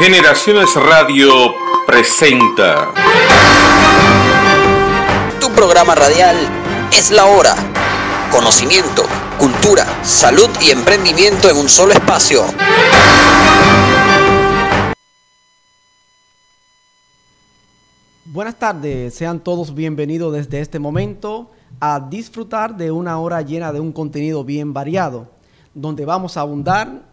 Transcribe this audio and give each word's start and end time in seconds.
Generaciones 0.00 0.74
Radio 0.76 1.30
presenta. 1.86 2.88
Tu 5.38 5.50
programa 5.50 5.94
radial 5.94 6.36
es 6.90 7.10
la 7.10 7.26
hora. 7.26 7.54
Conocimiento, 8.32 9.02
cultura, 9.38 9.84
salud 10.02 10.48
y 10.62 10.70
emprendimiento 10.70 11.50
en 11.50 11.58
un 11.58 11.68
solo 11.68 11.92
espacio. 11.92 12.44
Buenas 18.24 18.58
tardes, 18.58 19.12
sean 19.14 19.40
todos 19.40 19.74
bienvenidos 19.74 20.32
desde 20.32 20.62
este 20.62 20.78
momento 20.78 21.50
a 21.78 22.00
disfrutar 22.00 22.74
de 22.74 22.90
una 22.90 23.18
hora 23.18 23.42
llena 23.42 23.70
de 23.70 23.80
un 23.80 23.92
contenido 23.92 24.44
bien 24.44 24.72
variado, 24.72 25.28
donde 25.74 26.06
vamos 26.06 26.38
a 26.38 26.40
abundar 26.40 27.09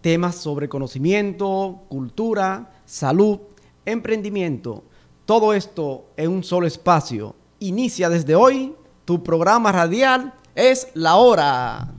temas 0.00 0.36
sobre 0.36 0.68
conocimiento, 0.68 1.84
cultura, 1.88 2.72
salud, 2.84 3.38
emprendimiento. 3.84 4.84
Todo 5.24 5.52
esto 5.52 6.06
en 6.16 6.30
un 6.30 6.44
solo 6.44 6.66
espacio. 6.66 7.34
Inicia 7.58 8.08
desde 8.08 8.34
hoy 8.34 8.74
tu 9.04 9.22
programa 9.22 9.72
radial 9.72 10.34
es 10.54 10.88
La 10.94 11.16
Hora. 11.16 11.97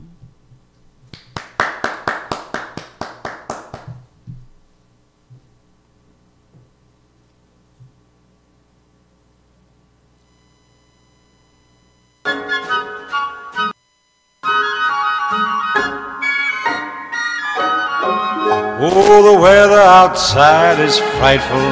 Weather 19.40 19.80
outside 19.80 20.80
is 20.80 21.00
frightful, 21.18 21.70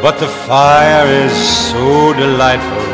but 0.00 0.18
the 0.18 0.28
fire 0.46 1.06
is 1.06 1.32
so 1.70 2.12
delightful. 2.14 2.86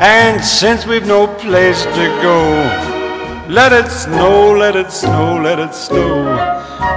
And 0.00 0.44
since 0.44 0.86
we've 0.86 1.06
no 1.06 1.26
place 1.26 1.82
to 1.84 2.04
go, 2.22 2.38
let 3.48 3.72
it 3.72 3.90
snow, 3.90 4.52
let 4.52 4.76
it 4.76 4.92
snow, 4.92 5.40
let 5.42 5.58
it 5.58 5.74
snow. 5.74 6.24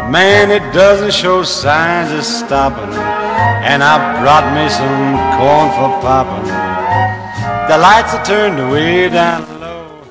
Man, 0.09 0.51
it 0.51 0.73
doesn't 0.73 1.13
show 1.13 1.43
signs 1.43 2.11
of 2.11 2.23
stopping. 2.23 2.93
And 3.63 3.81
I 3.83 4.21
brought 4.21 4.53
me 4.53 4.69
some 4.69 5.17
corn 5.37 5.69
for 5.77 5.89
popping. 6.01 6.47
The 7.69 7.77
lights 7.77 8.13
are 8.13 8.23
turned 8.25 8.71
way 8.71 9.09
down 9.09 9.41
low. 9.59 10.01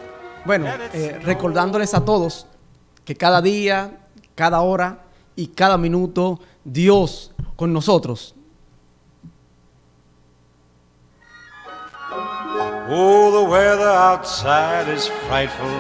Bueno, 0.45 0.67
eh, 0.93 1.21
recordándoles 1.23 1.95
a 1.95 2.05
todos 2.05 2.47
que 3.05 3.15
cada 3.15 3.41
día, 3.41 3.91
cada 4.35 4.63
hora 4.63 5.10
y 5.41 5.47
cada 5.47 5.79
minuto 5.79 6.39
Dios 6.65 7.33
con 7.57 7.73
nosotros. 7.73 8.35
Oh, 12.93 13.31
the 13.31 13.51
weather 13.51 13.89
outside 13.89 14.89
is 14.89 15.07
frightful, 15.29 15.71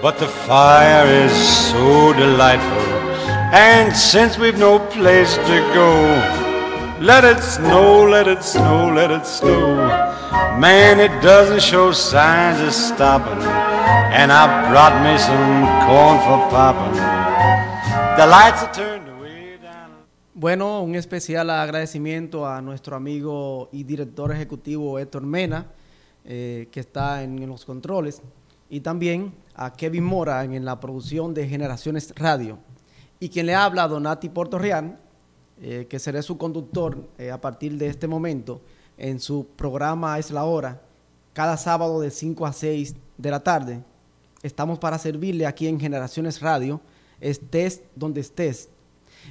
but 0.00 0.18
the 0.18 0.28
fire 0.28 1.06
is 1.06 1.32
so 1.70 2.12
delightful. 2.12 2.82
And 3.52 3.94
since 3.94 4.38
we've 4.38 4.58
no 4.58 4.78
place 4.78 5.34
to 5.36 5.58
go, 5.74 5.90
let 7.00 7.24
it 7.24 7.42
snow, 7.42 8.04
let 8.04 8.28
it 8.28 8.44
snow, 8.44 8.92
let 8.94 9.10
it 9.10 9.26
snow. 9.26 9.76
Man, 10.58 11.00
it 11.00 11.22
doesn't 11.22 11.62
show 11.62 11.90
signs 11.90 12.60
of 12.60 12.72
stopping. 12.72 13.42
And 14.12 14.30
I 14.30 14.70
brought 14.70 15.02
me 15.02 15.18
some 15.18 15.66
corn 15.86 16.18
for 16.20 16.50
popping. 16.50 17.21
Bueno, 20.34 20.82
un 20.82 20.94
especial 20.96 21.48
agradecimiento 21.48 22.46
a 22.46 22.60
nuestro 22.60 22.94
amigo 22.94 23.70
y 23.72 23.84
director 23.84 24.30
ejecutivo 24.32 24.98
Héctor 24.98 25.22
Mena, 25.22 25.66
eh, 26.24 26.68
que 26.70 26.80
está 26.80 27.22
en, 27.22 27.46
los 27.46 27.64
controles, 27.64 28.20
y 28.68 28.80
también 28.80 29.32
a 29.54 29.72
Kevin 29.72 30.04
Mora 30.04 30.44
en, 30.44 30.64
la 30.64 30.78
producción 30.78 31.32
de 31.32 31.48
Generaciones 31.48 32.12
Radio. 32.16 32.58
Y 33.18 33.30
quien 33.30 33.46
le 33.46 33.54
habla, 33.54 33.88
Donati 33.88 34.28
Portorreal, 34.28 34.98
eh, 35.62 35.86
que 35.88 35.98
seré 35.98 36.22
su 36.22 36.36
conductor 36.36 37.08
eh, 37.18 37.30
a 37.30 37.40
partir 37.40 37.78
de 37.78 37.86
este 37.86 38.08
momento 38.08 38.60
en 38.98 39.20
su 39.20 39.46
programa 39.56 40.18
Es 40.18 40.30
la 40.30 40.44
Hora, 40.44 40.82
cada 41.32 41.56
sábado 41.56 42.00
de 42.00 42.10
5 42.10 42.44
a 42.44 42.52
6 42.52 42.94
de 43.16 43.30
la 43.30 43.40
tarde. 43.40 43.82
Estamos 44.42 44.78
para 44.78 44.98
servirle 44.98 45.46
aquí 45.46 45.66
en 45.66 45.80
Generaciones 45.80 46.40
Radio, 46.40 46.80
estés 47.22 47.82
donde 47.94 48.20
estés. 48.20 48.68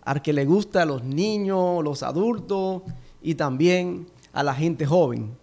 al 0.01 0.23
que 0.23 0.33
le 0.33 0.45
gusta 0.45 0.81
a 0.81 0.85
los 0.85 1.03
niños, 1.03 1.83
los 1.83 2.01
adultos 2.01 2.81
y 3.21 3.35
también 3.35 4.07
a 4.33 4.43
la 4.43 4.53
gente 4.53 4.85
joven. 4.85 5.37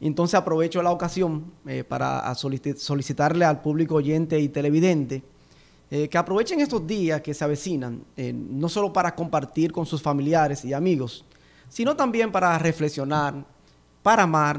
Entonces 0.00 0.34
aprovecho 0.34 0.82
la 0.82 0.90
ocasión 0.90 1.52
eh, 1.66 1.84
para 1.84 2.34
solicitarle 2.34 3.44
al 3.44 3.62
público 3.62 3.96
oyente 3.96 4.38
y 4.38 4.48
televidente 4.48 5.22
eh, 5.90 6.08
que 6.08 6.18
aprovechen 6.18 6.60
estos 6.60 6.86
días 6.86 7.20
que 7.20 7.34
se 7.34 7.44
avecinan, 7.44 8.02
eh, 8.16 8.32
no 8.32 8.68
solo 8.68 8.92
para 8.92 9.14
compartir 9.14 9.70
con 9.70 9.86
sus 9.86 10.02
familiares 10.02 10.64
y 10.64 10.72
amigos, 10.72 11.24
sino 11.68 11.94
también 11.94 12.32
para 12.32 12.58
reflexionar, 12.58 13.44
para 14.02 14.24
amar, 14.24 14.58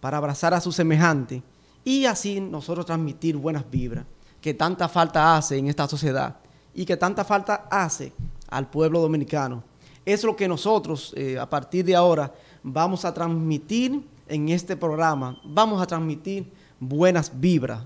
para 0.00 0.16
abrazar 0.16 0.54
a 0.54 0.60
su 0.60 0.72
semejante 0.72 1.42
y 1.84 2.06
así 2.06 2.40
nosotros 2.40 2.86
transmitir 2.86 3.36
buenas 3.36 3.68
vibras 3.70 4.06
que 4.40 4.54
tanta 4.54 4.88
falta 4.88 5.36
hace 5.36 5.58
en 5.58 5.68
esta 5.68 5.88
sociedad 5.88 6.36
y 6.74 6.84
que 6.84 6.96
tanta 6.96 7.24
falta 7.24 7.66
hace 7.70 8.12
al 8.48 8.68
pueblo 8.68 9.00
dominicano. 9.00 9.64
Es 10.06 10.22
lo 10.22 10.36
que 10.36 10.46
nosotros 10.48 11.12
eh, 11.16 11.38
a 11.38 11.48
partir 11.48 11.84
de 11.84 11.96
ahora 11.96 12.32
vamos 12.62 13.04
a 13.04 13.14
transmitir 13.14 14.02
en 14.28 14.48
este 14.50 14.76
programa. 14.76 15.38
Vamos 15.44 15.80
a 15.80 15.86
transmitir 15.86 16.52
buenas 16.78 17.30
vibras. 17.32 17.80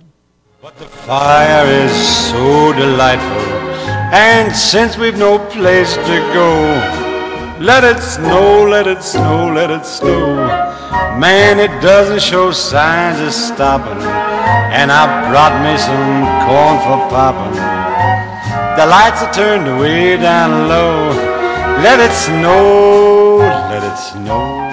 But 0.61 0.77
the 0.77 0.87
fire 0.87 1.67
is 1.85 1.93
so 1.93 2.73
delightful. 2.73 3.69
And 4.13 4.53
since 4.53 4.99
we've 4.99 5.17
no 5.17 5.39
place 5.51 5.95
to 5.95 6.33
go, 6.35 6.51
let 7.61 7.85
it 7.85 8.03
snow, 8.03 8.67
let 8.67 8.89
it 8.89 9.01
snow, 9.03 9.53
let 9.55 9.71
it 9.71 9.87
snow. 9.87 10.49
Man, 11.17 11.61
it 11.61 11.71
doesn't 11.81 12.21
show 12.21 12.51
signs 12.51 13.21
of 13.21 13.33
stopping. 13.33 14.03
And 14.75 14.91
I 14.91 15.31
brought 15.31 15.55
me 15.63 15.79
some 15.79 16.27
corn 16.43 16.79
for 16.83 17.09
popping. 17.09 17.55
The 18.77 18.87
lights 18.87 19.23
are 19.23 19.33
turned 19.33 19.79
way 19.79 20.17
down 20.17 20.69
low. 20.69 21.38
Let 21.81 22.05
it 22.05 22.13
snow, 22.13 23.39
let 23.39 23.85
it 23.85 23.97
snow. 23.97 24.69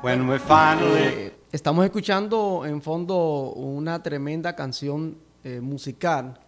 When 0.00 0.26
we 0.26 0.38
finally. 0.38 1.02
Eh, 1.02 1.32
estamos 1.52 1.84
escuchando 1.84 2.64
en 2.64 2.80
fondo 2.80 3.52
una 3.52 4.02
tremenda 4.02 4.56
canción 4.56 5.18
eh, 5.44 5.60
musical 5.60 6.40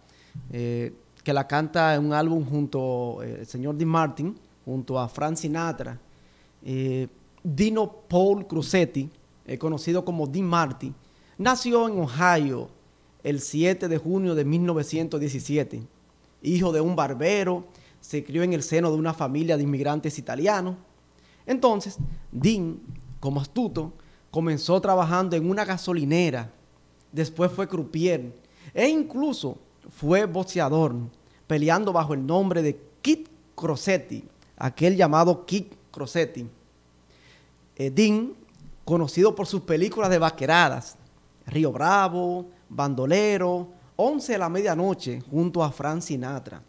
eh, 0.51 0.91
que 1.23 1.31
la 1.33 1.45
canta 1.47 1.93
en 1.93 2.03
un 2.03 2.13
álbum 2.13 2.43
junto 2.49 3.21
eh, 3.21 3.41
el 3.41 3.45
señor 3.45 3.75
Dean 3.75 3.89
Martin, 3.89 4.35
junto 4.65 4.99
a 4.99 5.07
Frank 5.07 5.35
Sinatra. 5.35 5.99
Dino 7.43 7.91
Paul 8.09 8.47
Cruzetti, 8.47 9.07
conocido 9.59 10.03
como 10.03 10.25
Dean 10.25 10.47
Martin, 10.47 10.95
nació 11.37 11.87
en 11.87 11.99
Ohio 11.99 12.69
el 13.23 13.39
7 13.39 13.87
de 13.87 13.97
junio 13.99 14.33
de 14.33 14.45
1917. 14.45 15.83
hijo 16.41 16.71
de 16.71 16.81
un 16.81 16.95
barbero, 16.95 17.65
se 18.01 18.23
crió 18.23 18.43
en 18.43 18.53
el 18.53 18.63
seno 18.63 18.91
de 18.91 18.97
una 18.97 19.13
familia 19.13 19.57
de 19.57 19.63
inmigrantes 19.63 20.17
italianos. 20.17 20.75
Entonces, 21.45 21.97
Dean, 22.31 22.79
como 23.19 23.41
astuto, 23.41 23.93
comenzó 24.31 24.79
trabajando 24.79 25.35
en 25.35 25.49
una 25.49 25.65
gasolinera, 25.65 26.51
después 27.11 27.51
fue 27.51 27.67
croupier 27.67 28.33
e 28.73 28.87
incluso 28.87 29.57
fue 29.89 30.25
boxeador, 30.25 30.95
peleando 31.47 31.91
bajo 31.91 32.13
el 32.13 32.25
nombre 32.25 32.61
de 32.61 32.79
Kit 33.01 33.27
Crossetti, 33.55 34.23
aquel 34.57 34.95
llamado 34.95 35.45
Kit 35.45 35.73
Crossetti. 35.91 36.47
Eh, 37.75 37.89
Dean, 37.89 38.33
conocido 38.85 39.33
por 39.33 39.47
sus 39.47 39.61
películas 39.61 40.09
de 40.09 40.19
vaqueradas, 40.19 40.97
Río 41.47 41.71
Bravo, 41.71 42.45
Bandolero, 42.69 43.67
11 43.95 44.33
de 44.33 44.37
la 44.37 44.49
medianoche, 44.49 45.21
junto 45.29 45.63
a 45.63 45.71
Frank 45.71 46.01
Sinatra. 46.01 46.61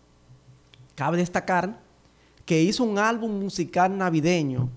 Cabe 1.01 1.17
destacar 1.17 1.81
que 2.45 2.63
hizo 2.63 2.85
un 2.85 2.99
álbum 2.99 3.41
musical 3.41 3.97
navideño 3.97 4.69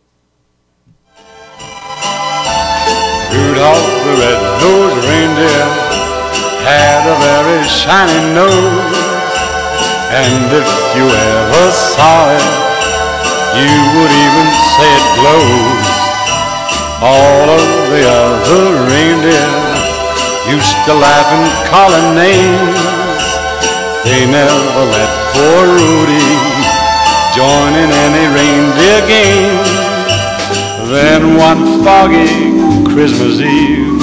Rudolph 3.33 6.10
had 6.65 7.03
a 7.09 7.17
very 7.21 7.63
shiny 7.65 8.21
nose, 8.35 8.99
and 10.13 10.47
if 10.53 10.71
you 10.97 11.07
ever 11.07 11.65
saw 11.71 12.31
it, 12.37 12.47
you 13.57 13.73
would 13.97 14.13
even 14.13 14.49
say 14.77 14.91
it 14.91 15.07
glows. 15.19 15.89
All 17.01 17.47
of 17.49 17.67
the 17.91 18.05
other 18.05 18.65
reindeer 18.93 19.51
used 20.53 20.77
to 20.87 20.95
laugh 20.95 21.29
and 21.33 21.47
call 21.71 21.91
him 21.91 22.15
names. 22.15 22.81
They 24.05 24.27
never 24.27 24.85
let 24.85 25.11
poor 25.33 25.65
Rudy 25.65 26.29
join 27.37 27.73
in 27.79 27.91
any 28.05 28.27
reindeer 28.37 29.01
game. 29.07 29.65
Then 30.91 31.37
one 31.39 31.85
foggy 31.85 32.53
Christmas 32.93 33.41
Eve, 33.41 34.03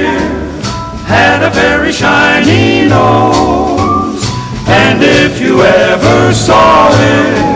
had 1.11 1.43
a 1.43 1.51
very 1.51 1.91
shiny 1.91 2.87
nose. 2.87 4.23
And 4.65 5.03
if 5.03 5.41
you 5.41 5.61
ever 5.61 6.33
saw 6.33 6.87
it, 6.91 7.51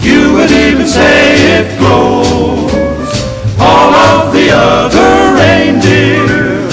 you 0.00 0.32
would 0.34 0.50
even 0.50 0.86
say 0.86 1.60
it 1.60 1.78
glows. 1.78 2.72
All 3.60 3.92
of 3.92 4.32
the 4.32 4.48
other 4.50 5.12
reindeer 5.36 6.64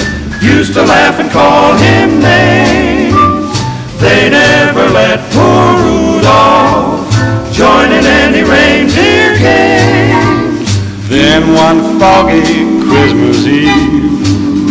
used 0.42 0.74
to 0.76 0.84
laugh 0.84 1.20
and 1.20 1.30
call 1.30 1.76
him 1.76 2.20
names. 2.20 3.52
They 4.00 4.30
never 4.30 4.88
let 5.00 5.20
poor 5.34 5.68
Rudolph 5.84 7.12
join 7.52 7.92
in 7.92 8.06
any 8.24 8.44
reindeer 8.44 9.38
games. 9.40 10.70
Then 11.10 11.54
one 11.54 12.00
foggy 12.00 12.42
Christmas 12.88 13.46
Eve, 13.46 14.15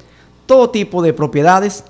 todo 0.46 0.70
tipo 0.70 1.02
de 1.02 1.12
propiedades, 1.12 1.82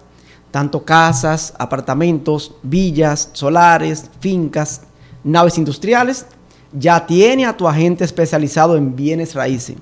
tanto 0.50 0.84
casas, 0.84 1.52
apartamentos, 1.58 2.54
villas, 2.62 3.28
solares, 3.34 4.10
fincas, 4.20 4.80
naves 5.28 5.58
industriales, 5.58 6.26
ya 6.72 7.06
tiene 7.06 7.46
a 7.46 7.56
tu 7.56 7.68
agente 7.68 8.04
especializado 8.04 8.76
en 8.76 8.94
bienes 8.94 9.34
raíces. 9.34 9.76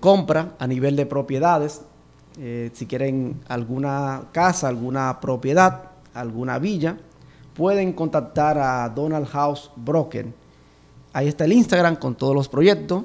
compra 0.01 0.55
a 0.59 0.67
nivel 0.67 0.97
de 0.97 1.07
propiedades, 1.07 1.83
si 2.35 2.87
quieren 2.87 3.41
alguna 3.49 4.25
casa, 4.33 4.67
alguna 4.67 5.21
propiedad, 5.21 5.91
alguna 6.13 6.59
villa, 6.59 6.97
pueden 7.55 7.93
contactar 7.93 8.59
a 8.59 8.89
Donald 8.89 9.27
House 9.29 9.71
Broker. 9.77 10.33
Ahí 11.13 11.29
está 11.29 11.45
el 11.45 11.53
Instagram 11.53 11.97
con 11.97 12.15
todos 12.15 12.35
los 12.35 12.49
proyectos 12.49 13.05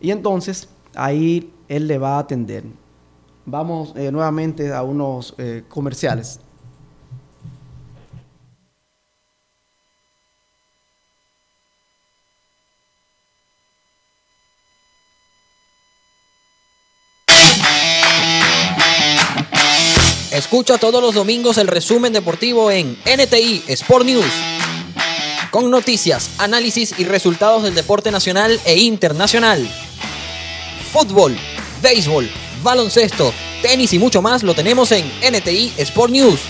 y 0.00 0.10
entonces 0.10 0.68
ahí 0.94 1.52
él 1.68 1.86
le 1.86 1.98
va 1.98 2.16
a 2.16 2.18
atender. 2.20 2.64
Vamos 3.44 3.94
eh, 3.96 4.12
nuevamente 4.12 4.72
a 4.72 4.82
unos 4.82 5.34
eh, 5.38 5.64
comerciales. 5.68 6.40
Escucha 20.52 20.76
todos 20.76 21.00
los 21.00 21.14
domingos 21.14 21.56
el 21.56 21.66
resumen 21.66 22.12
deportivo 22.12 22.70
en 22.70 22.98
NTI 23.06 23.62
Sport 23.68 24.04
News. 24.04 24.30
Con 25.50 25.70
noticias, 25.70 26.28
análisis 26.36 26.94
y 26.98 27.04
resultados 27.04 27.62
del 27.62 27.74
deporte 27.74 28.10
nacional 28.10 28.60
e 28.66 28.78
internacional. 28.78 29.66
Fútbol, 30.92 31.38
béisbol, 31.80 32.30
baloncesto, 32.62 33.32
tenis 33.62 33.94
y 33.94 33.98
mucho 33.98 34.20
más 34.20 34.42
lo 34.42 34.54
tenemos 34.54 34.92
en 34.92 35.10
NTI 35.26 35.72
Sport 35.78 36.12
News. 36.12 36.40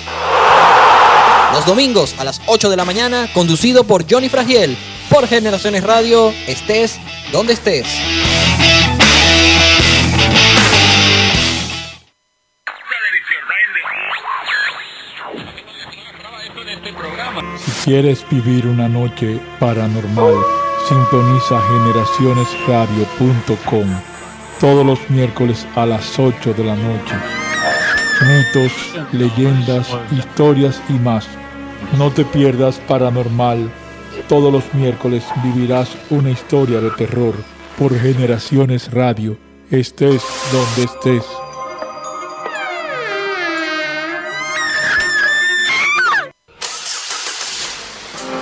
Los 1.52 1.64
domingos 1.64 2.16
a 2.18 2.24
las 2.24 2.40
8 2.46 2.70
de 2.70 2.76
la 2.76 2.84
mañana, 2.84 3.32
conducido 3.32 3.84
por 3.84 4.04
Johnny 4.10 4.28
Fragiel, 4.28 4.76
por 5.10 5.28
Generaciones 5.28 5.84
Radio, 5.84 6.34
estés 6.48 6.98
donde 7.30 7.52
estés. 7.52 7.86
Quieres 17.84 18.24
vivir 18.30 18.66
una 18.66 18.88
noche 18.88 19.38
paranormal, 19.58 20.34
sintoniza 20.88 21.60
generacionesradio.com 21.60 24.12
todos 24.62 24.86
los 24.86 25.10
miércoles 25.10 25.66
a 25.74 25.84
las 25.84 26.16
8 26.16 26.54
de 26.54 26.62
la 26.62 26.76
noche. 26.76 27.16
Mitos, 28.22 28.72
leyendas, 29.10 29.88
historias 30.12 30.80
y 30.88 30.92
más. 30.92 31.26
No 31.98 32.12
te 32.12 32.24
pierdas 32.24 32.78
paranormal. 32.86 33.68
Todos 34.28 34.52
los 34.52 34.72
miércoles 34.72 35.24
vivirás 35.42 35.96
una 36.10 36.30
historia 36.30 36.80
de 36.80 36.90
terror 36.90 37.34
por 37.76 37.92
Generaciones 37.98 38.92
Radio. 38.92 39.36
Estés 39.68 40.22
donde 40.52 40.84
estés. 40.84 41.41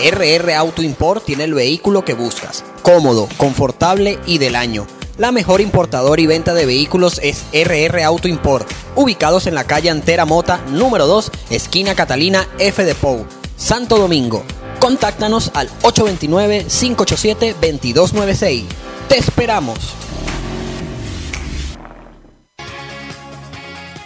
RR 0.01 0.55
Auto 0.55 0.83
Import 0.83 1.25
tiene 1.25 1.45
el 1.45 1.53
vehículo 1.53 2.03
que 2.05 2.15
buscas. 2.15 2.65
Cómodo, 2.83 3.29
confortable 3.37 4.19
y 4.25 4.39
del 4.39 4.57
año. 4.57 4.87
La 5.19 5.31
mejor 5.33 5.61
importadora 5.61 6.23
y 6.23 6.27
venta 6.27 6.55
de 6.55 6.65
vehículos 6.65 7.21
es 7.23 7.43
RR 7.53 8.03
Auto 8.05 8.27
Import, 8.27 8.67
ubicados 8.97 9.47
en 9.47 9.55
la 9.55 9.65
calle 9.65 9.91
Antera 9.91 10.25
Mota, 10.25 10.65
número 10.69 11.07
2, 11.07 11.31
esquina 11.51 11.95
Catalina 11.95 12.49
F 12.59 12.83
de 12.83 12.95
Pou, 12.95 13.27
Santo 13.59 13.99
Domingo. 13.99 14.43
Contáctanos 14.79 15.51
al 15.53 15.69
829-587-2296. 15.83 18.65
¡Te 19.09 19.19
esperamos! 19.19 20.00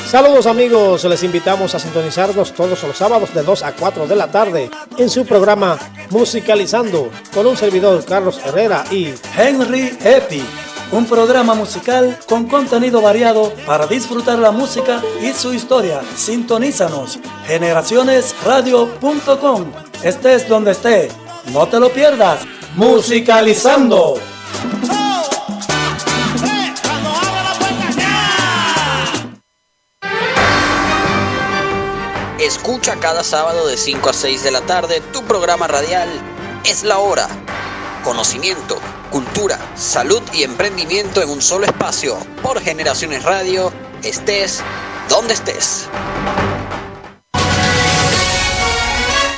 Saludos 0.09 0.47
amigos, 0.47 1.03
les 1.03 1.21
invitamos 1.21 1.75
a 1.75 1.79
sintonizarnos 1.79 2.51
todos 2.53 2.81
los 2.81 2.97
sábados 2.97 3.31
de 3.31 3.43
2 3.43 3.61
a 3.61 3.73
4 3.73 4.07
de 4.07 4.15
la 4.15 4.25
tarde 4.25 4.71
en 4.97 5.07
su 5.07 5.23
programa 5.23 5.77
Musicalizando 6.09 7.11
con 7.31 7.45
un 7.45 7.55
servidor 7.55 8.03
Carlos 8.05 8.41
Herrera 8.43 8.85
y 8.89 9.13
Henry 9.37 9.95
Epi, 10.03 10.43
un 10.93 11.05
programa 11.05 11.53
musical 11.53 12.17
con 12.27 12.47
contenido 12.47 13.03
variado 13.03 13.53
para 13.67 13.85
disfrutar 13.85 14.39
la 14.39 14.49
música 14.49 14.99
y 15.21 15.31
su 15.33 15.53
historia. 15.53 16.01
Sintonízanos, 16.15 17.19
generacionesradio.com. 17.45 19.65
Estés 20.01 20.49
donde 20.49 20.71
esté, 20.71 21.09
no 21.53 21.67
te 21.67 21.79
lo 21.79 21.89
pierdas. 21.89 22.39
Musicalizando. 22.75 24.15
Escucha 32.69 32.97
cada 32.97 33.23
sábado 33.23 33.65
de 33.65 33.77
5 33.77 34.11
a 34.11 34.13
6 34.13 34.43
de 34.43 34.51
la 34.51 34.61
tarde 34.61 35.01
tu 35.11 35.23
programa 35.23 35.67
radial 35.67 36.07
Es 36.63 36.83
la 36.83 36.99
Hora. 36.99 37.27
Conocimiento, 38.03 38.77
cultura, 39.09 39.57
salud 39.75 40.21
y 40.35 40.43
emprendimiento 40.43 41.23
en 41.23 41.29
un 41.29 41.41
solo 41.41 41.65
espacio 41.65 42.15
por 42.43 42.61
Generaciones 42.61 43.23
Radio, 43.23 43.73
estés 44.03 44.61
donde 45.09 45.33
estés. 45.33 45.87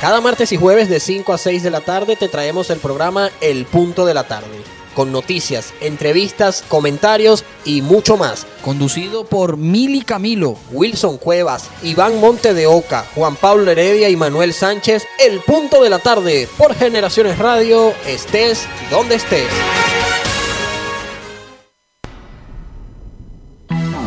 Cada 0.02 0.20
martes 0.20 0.52
y 0.52 0.58
jueves 0.58 0.90
de 0.90 1.00
5 1.00 1.32
a 1.32 1.38
6 1.38 1.62
de 1.62 1.70
la 1.70 1.80
tarde 1.80 2.16
te 2.16 2.28
traemos 2.28 2.68
el 2.68 2.80
programa 2.80 3.30
El 3.40 3.64
Punto 3.64 4.04
de 4.04 4.12
la 4.12 4.24
Tarde, 4.24 4.62
con 4.94 5.12
noticias, 5.12 5.72
entrevistas, 5.80 6.64
comentarios 6.68 7.44
y 7.64 7.82
mucho 7.82 8.16
más. 8.16 8.46
Conducido 8.62 9.24
por 9.24 9.56
Mili 9.56 10.02
Camilo, 10.02 10.56
Wilson 10.70 11.18
Cuevas, 11.18 11.68
Iván 11.82 12.20
Monte 12.20 12.54
de 12.54 12.66
Oca, 12.66 13.06
Juan 13.14 13.36
Pablo 13.36 13.70
Heredia 13.70 14.08
y 14.08 14.16
Manuel 14.16 14.52
Sánchez. 14.52 15.04
El 15.18 15.40
Punto 15.40 15.82
de 15.82 15.90
la 15.90 15.98
Tarde 15.98 16.48
por 16.58 16.74
Generaciones 16.74 17.38
Radio, 17.38 17.92
estés 18.06 18.66
donde 18.90 19.16
estés. 19.16 19.48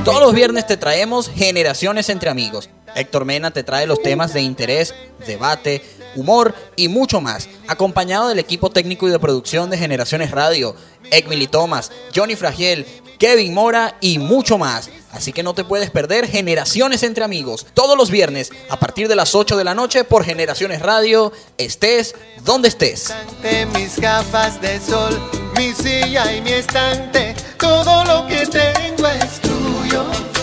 Todos 0.05 0.21
los 0.21 0.33
viernes 0.33 0.67
te 0.67 0.77
traemos 0.77 1.29
Generaciones 1.29 2.09
entre 2.09 2.29
Amigos. 2.29 2.69
Héctor 2.95 3.25
Mena 3.25 3.51
te 3.51 3.63
trae 3.63 3.87
los 3.87 4.01
temas 4.01 4.33
de 4.33 4.41
interés, 4.41 4.95
debate, 5.27 5.81
humor 6.15 6.53
y 6.75 6.87
mucho 6.87 7.21
más, 7.21 7.49
acompañado 7.67 8.27
del 8.27 8.39
equipo 8.39 8.69
técnico 8.69 9.07
y 9.07 9.11
de 9.11 9.19
producción 9.19 9.69
de 9.69 9.77
Generaciones 9.77 10.31
Radio, 10.31 10.75
Ekmili 11.11 11.47
Thomas, 11.47 11.91
Johnny 12.15 12.35
Fragiel, 12.35 12.85
Kevin 13.17 13.53
Mora 13.53 13.97
y 14.01 14.19
mucho 14.19 14.57
más. 14.57 14.89
Así 15.11 15.31
que 15.31 15.43
no 15.43 15.53
te 15.53 15.63
puedes 15.63 15.91
perder 15.91 16.27
Generaciones 16.27 17.03
entre 17.03 17.23
Amigos 17.23 17.65
todos 17.73 17.97
los 17.97 18.11
viernes 18.11 18.51
a 18.69 18.77
partir 18.77 19.07
de 19.07 19.15
las 19.15 19.33
8 19.33 19.55
de 19.55 19.63
la 19.63 19.73
noche 19.73 20.03
por 20.03 20.25
Generaciones 20.25 20.81
Radio, 20.81 21.31
estés 21.57 22.15
donde 22.43 22.67
estés. 22.67 23.13
Mis 23.73 23.97
gafas 23.97 24.59
de 24.61 24.79
sol, 24.79 25.17
mi 25.57 25.73
silla 25.73 26.33
y 26.33 26.41
mi 26.41 26.51
estante, 26.51 27.35
todo 27.57 28.03
lo 28.03 28.27
que 28.27 28.45
tengo 28.45 29.07
es 29.07 29.39
tuyo. 29.41 30.34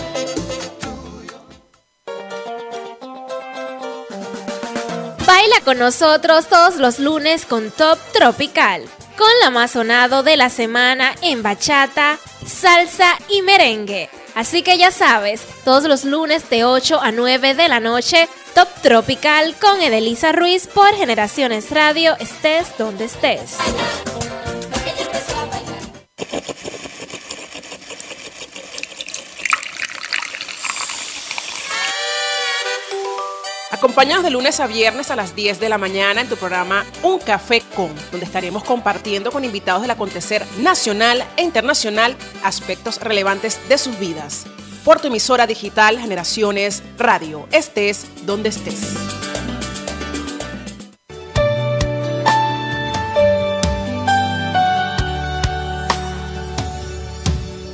Baila 5.35 5.63
con 5.65 5.79
nosotros 5.79 6.47
todos 6.47 6.77
los 6.77 6.99
lunes 6.99 7.47
con 7.47 7.71
Top 7.71 7.99
Tropical, 8.13 8.83
con 9.17 9.31
lo 9.43 9.51
más 9.51 9.71
sonado 9.71 10.23
de 10.23 10.37
la 10.37 10.51
semana 10.51 11.15
en 11.23 11.43
bachata, 11.43 12.19
salsa 12.47 13.19
y 13.31 13.41
merengue. 13.41 14.11
Así 14.35 14.61
que 14.63 14.77
ya 14.77 14.91
sabes, 14.91 15.41
todos 15.65 15.85
los 15.85 16.05
lunes 16.05 16.51
de 16.51 16.67
8 16.67 17.01
a 17.01 17.13
9 17.13 17.55
de 17.55 17.69
la 17.71 17.81
noche 17.81 18.29
Top 18.55 18.69
Tropical 18.83 19.57
con 19.59 19.81
Edelisa 19.81 20.33
Ruiz 20.33 20.67
por 20.67 20.95
Generaciones 20.95 21.71
Radio, 21.71 22.15
estés 22.19 22.77
donde 22.77 23.07
estés. 23.07 23.57
Acompáñanos 33.93 34.25
de 34.25 34.31
lunes 34.31 34.59
a 34.59 34.67
viernes 34.67 35.11
a 35.11 35.17
las 35.17 35.37
10 35.37 35.61
de 35.61 35.69
la 35.69 35.77
mañana 35.77 36.23
en 36.23 36.27
tu 36.27 36.39
programa 36.39 36.87
Un 37.03 37.19
Café 37.19 37.63
Con, 37.77 37.95
donde 38.11 38.25
estaremos 38.25 38.65
compartiendo 38.65 39.31
con 39.31 39.45
invitados 39.45 39.83
del 39.83 39.91
acontecer 39.91 40.47
nacional 40.61 41.23
e 41.37 41.43
internacional 41.43 42.17
aspectos 42.43 43.03
relevantes 43.03 43.61
de 43.69 43.77
sus 43.77 43.99
vidas. 43.99 44.47
Por 44.83 44.99
tu 44.99 45.09
emisora 45.09 45.47
digital 45.47 45.99
Generaciones 45.99 46.83
Radio, 46.97 47.47
estés 47.53 48.07
donde 48.25 48.49
estés. 48.49 48.95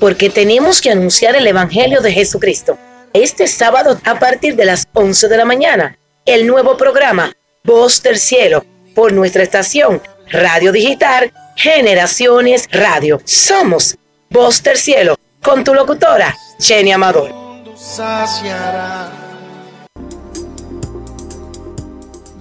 Porque 0.01 0.31
tenemos 0.31 0.81
que 0.81 0.91
anunciar 0.91 1.37
el 1.37 1.47
Evangelio 1.47 2.01
de 2.01 2.11
Jesucristo 2.11 2.77
este 3.13 3.47
sábado 3.47 4.01
a 4.05 4.19
partir 4.19 4.57
de 4.57 4.65
las 4.65 4.89
11 4.95 5.29
de 5.29 5.37
la 5.37 5.45
mañana. 5.45 5.97
El 6.29 6.47
nuevo 6.47 6.77
programa 6.77 7.35
Voz 7.65 8.03
del 8.03 8.19
Cielo 8.19 8.63
por 8.95 9.15
nuestra 9.15 9.43
estación 9.43 10.03
Radio 10.31 10.73
Digital 10.73 11.33
Generaciones 11.57 12.69
Radio. 12.71 13.19
Somos 13.25 13.97
Voz 14.29 14.63
del 14.63 14.77
Cielo 14.77 15.17
con 15.43 15.65
tu 15.65 15.73
locutora 15.73 16.37
Jenny 16.61 16.93
Amador. 16.93 17.33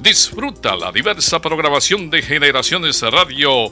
Disfruta 0.01 0.75
la 0.75 0.91
diversa 0.91 1.39
programación 1.39 2.09
de 2.09 2.21
Generaciones 2.21 3.01
Radio. 3.03 3.71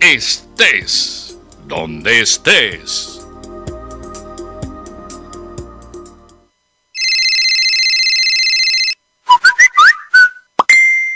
Estés 0.00 1.36
donde 1.66 2.22
estés. 2.22 3.19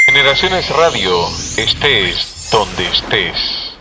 Generaciones 0.07 0.69
Radio, 0.69 1.27
estés 1.57 2.49
donde 2.53 2.87
estés. 2.87 3.73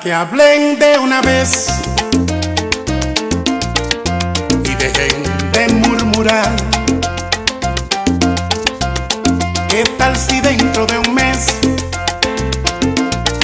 Que 0.00 0.12
hablen 0.12 0.78
de 0.78 0.98
una 0.98 1.20
vez 1.22 1.66
y 4.64 4.74
dejen 4.74 5.22
de 5.52 5.68
murmurar. 5.74 6.56
¿Qué 9.68 9.84
tal 9.98 10.16
si 10.16 10.40
dentro 10.40 10.86
de 10.86 10.98
un 10.98 11.14
mes 11.14 11.46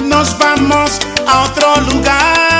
nos 0.04 0.38
vamos 0.38 1.00
a 1.26 1.42
otro 1.42 1.80
lugar? 1.92 2.53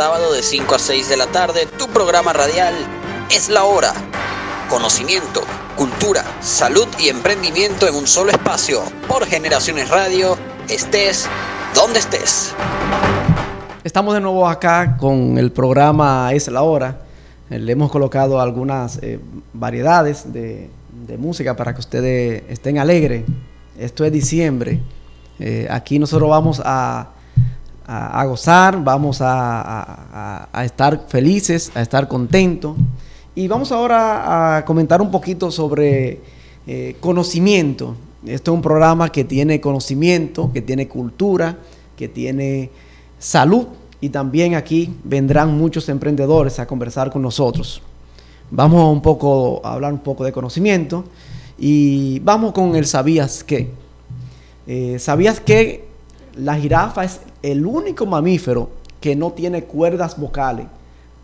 Sábado 0.00 0.32
de 0.32 0.42
5 0.42 0.74
a 0.74 0.78
6 0.78 1.10
de 1.10 1.16
la 1.18 1.26
tarde 1.26 1.66
tu 1.78 1.86
programa 1.88 2.32
radial 2.32 2.72
Es 3.30 3.50
la 3.50 3.64
Hora. 3.64 3.92
Conocimiento, 4.70 5.42
cultura, 5.76 6.24
salud 6.40 6.88
y 6.98 7.10
emprendimiento 7.10 7.86
en 7.86 7.94
un 7.94 8.06
solo 8.06 8.30
espacio. 8.30 8.80
Por 9.06 9.26
Generaciones 9.26 9.90
Radio, 9.90 10.38
estés 10.70 11.28
donde 11.74 11.98
estés. 11.98 12.54
Estamos 13.84 14.14
de 14.14 14.22
nuevo 14.22 14.48
acá 14.48 14.96
con 14.96 15.36
el 15.36 15.52
programa 15.52 16.32
Es 16.32 16.48
la 16.48 16.62
Hora. 16.62 17.00
Eh, 17.50 17.58
Le 17.58 17.72
hemos 17.72 17.90
colocado 17.90 18.40
algunas 18.40 19.00
eh, 19.02 19.20
variedades 19.52 20.32
de, 20.32 20.70
música 21.18 21.56
para 21.56 21.74
que 21.74 21.80
ustedes 21.80 22.44
estén 22.48 22.78
alegres. 22.78 23.24
Esto 23.78 24.06
es 24.06 24.12
diciembre. 24.12 24.80
Eh, 25.38 25.68
aquí 25.70 25.98
nosotros 25.98 26.30
vamos 26.30 26.62
a, 26.64 27.10
a- 27.90 28.20
a 28.20 28.24
gozar, 28.26 28.82
vamos 28.84 29.20
a, 29.20 29.60
a- 29.60 29.82
a- 30.12 30.48
a 30.52 30.64
estar 30.64 31.06
felices, 31.08 31.72
a 31.74 31.82
estar 31.82 32.06
contentos. 32.06 32.76
Y 33.34 33.48
vamos 33.48 33.72
ahora 33.72 34.56
a 34.58 34.64
comentar 34.64 35.00
un 35.02 35.10
poquito 35.10 35.50
sobre 35.50 36.20
eh, 36.66 36.96
conocimiento. 37.00 37.96
Esto 38.26 38.52
es 38.52 38.54
un 38.54 38.62
programa 38.62 39.10
que 39.10 39.24
tiene 39.24 39.60
conocimiento, 39.60 40.50
que 40.52 40.60
tiene 40.62 40.86
cultura, 40.86 41.56
que 41.96 42.06
tiene 42.08 42.70
salud 43.18 43.66
y 44.00 44.10
también 44.10 44.54
aquí 44.54 44.94
vendrán 45.04 45.56
muchos 45.58 45.88
emprendedores 45.88 46.58
a 46.58 46.66
conversar 46.66 47.10
con 47.10 47.22
nosotros. 47.22 47.82
Vamos 48.50 48.92
un 48.92 49.00
poco 49.02 49.60
a 49.64 49.72
hablar 49.74 49.92
un 49.92 50.00
poco 50.00 50.22
de 50.24 50.32
conocimiento 50.32 51.04
y 51.58 52.18
vamos 52.20 52.52
con 52.52 52.76
el 52.76 52.86
sabías 52.86 53.42
qué. 53.42 53.70
Eh, 54.66 54.98
¿Sabías 54.98 55.40
que 55.40 55.88
la 56.36 56.56
jirafa 56.56 57.04
es 57.04 57.20
el 57.42 57.66
único 57.66 58.06
mamífero 58.06 58.70
que 59.00 59.16
no 59.16 59.32
tiene 59.32 59.64
cuerdas 59.64 60.18
vocales, 60.18 60.66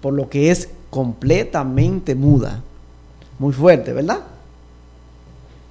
por 0.01 0.14
lo 0.14 0.29
que 0.29 0.51
es 0.51 0.69
completamente 0.90 2.14
muda. 2.14 2.62
Muy 3.38 3.53
fuerte, 3.53 3.92
¿verdad? 3.92 4.21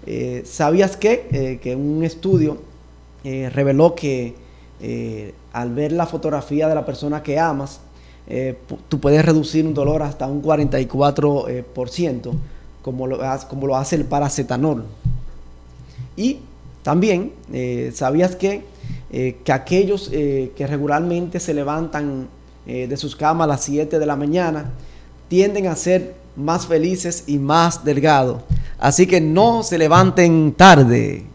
Eh, 0.06 0.44
¿Sabías 0.46 0.98
que, 0.98 1.28
eh, 1.32 1.60
que 1.62 1.76
un 1.76 2.04
estudio 2.04 2.58
eh, 3.24 3.50
reveló 3.50 3.96
que 3.96 4.36
al 5.52 5.74
ver 5.74 5.94
la 5.94 6.06
fotografía 6.06 6.68
de 6.68 6.76
la 6.76 6.86
persona 6.86 7.24
que 7.24 7.40
amas, 7.40 7.80
tú 8.90 9.00
puedes 9.00 9.24
reducir 9.26 9.66
un 9.66 9.74
dolor 9.74 10.04
hasta 10.04 10.28
un 10.28 10.44
44%, 10.44 11.50
eh, 11.50 11.64
por 11.64 11.90
ciento, 11.90 12.36
como, 12.82 13.08
lo, 13.08 13.20
como 13.50 13.68
lo 13.68 13.76
hace 13.76 13.96
el 13.96 14.06
paracetanol? 14.06 14.86
Y 16.16 16.40
también, 16.86 17.34
eh, 17.52 17.92
¿sabías 17.96 18.36
que, 18.36 18.64
eh, 19.10 19.38
que 19.44 19.52
aquellos 19.52 20.12
eh, 20.14 20.52
que 20.56 20.68
regularmente 20.68 21.40
se 21.40 21.52
levantan 21.52 22.28
eh, 22.68 22.86
de 22.88 22.96
sus 22.96 23.16
camas 23.16 23.46
a 23.46 23.48
las 23.48 23.64
7 23.64 23.98
de 23.98 24.06
la 24.06 24.16
mañana 24.16 24.70
tienden 25.28 25.66
a 25.66 25.76
ser 25.76 26.14
más 26.36 26.68
felices 26.68 27.24
y 27.26 27.40
más 27.40 27.84
delgados? 27.84 28.44
Así 28.78 29.08
que 29.08 29.20
no 29.20 29.64
se 29.64 29.80
levanten 29.80 30.54
tarde. 30.54 31.26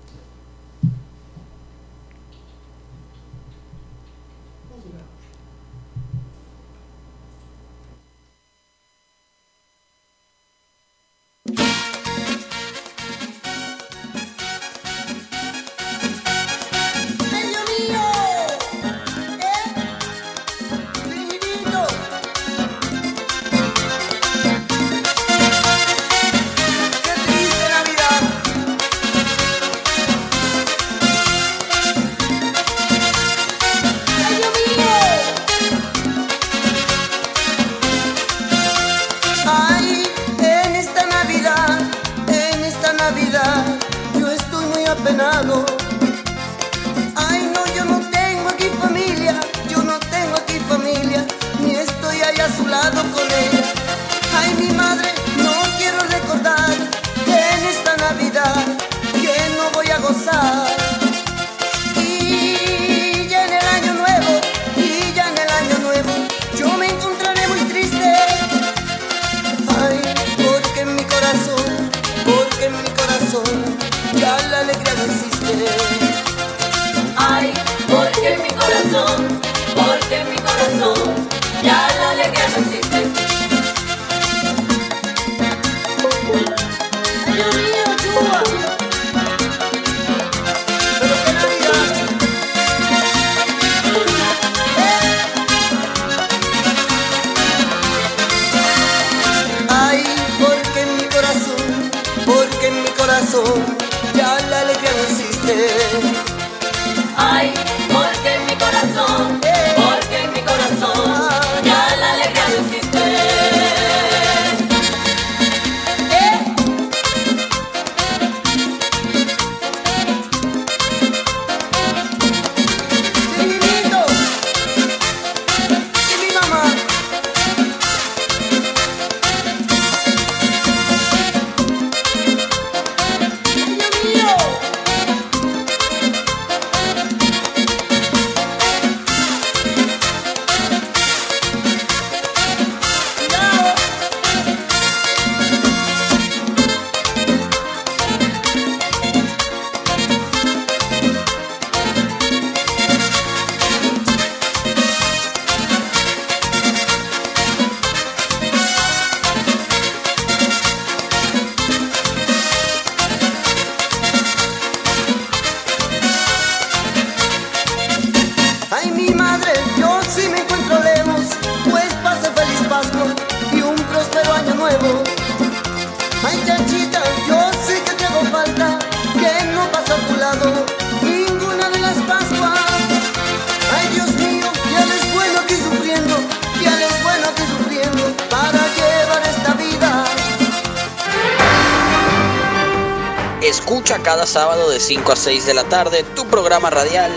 5 194.91 195.13
a 195.13 195.15
6 195.15 195.47
de 195.47 195.55
la 195.55 195.63
tarde 195.63 196.05
tu 196.17 196.27
programa 196.27 196.69
radial 196.69 197.13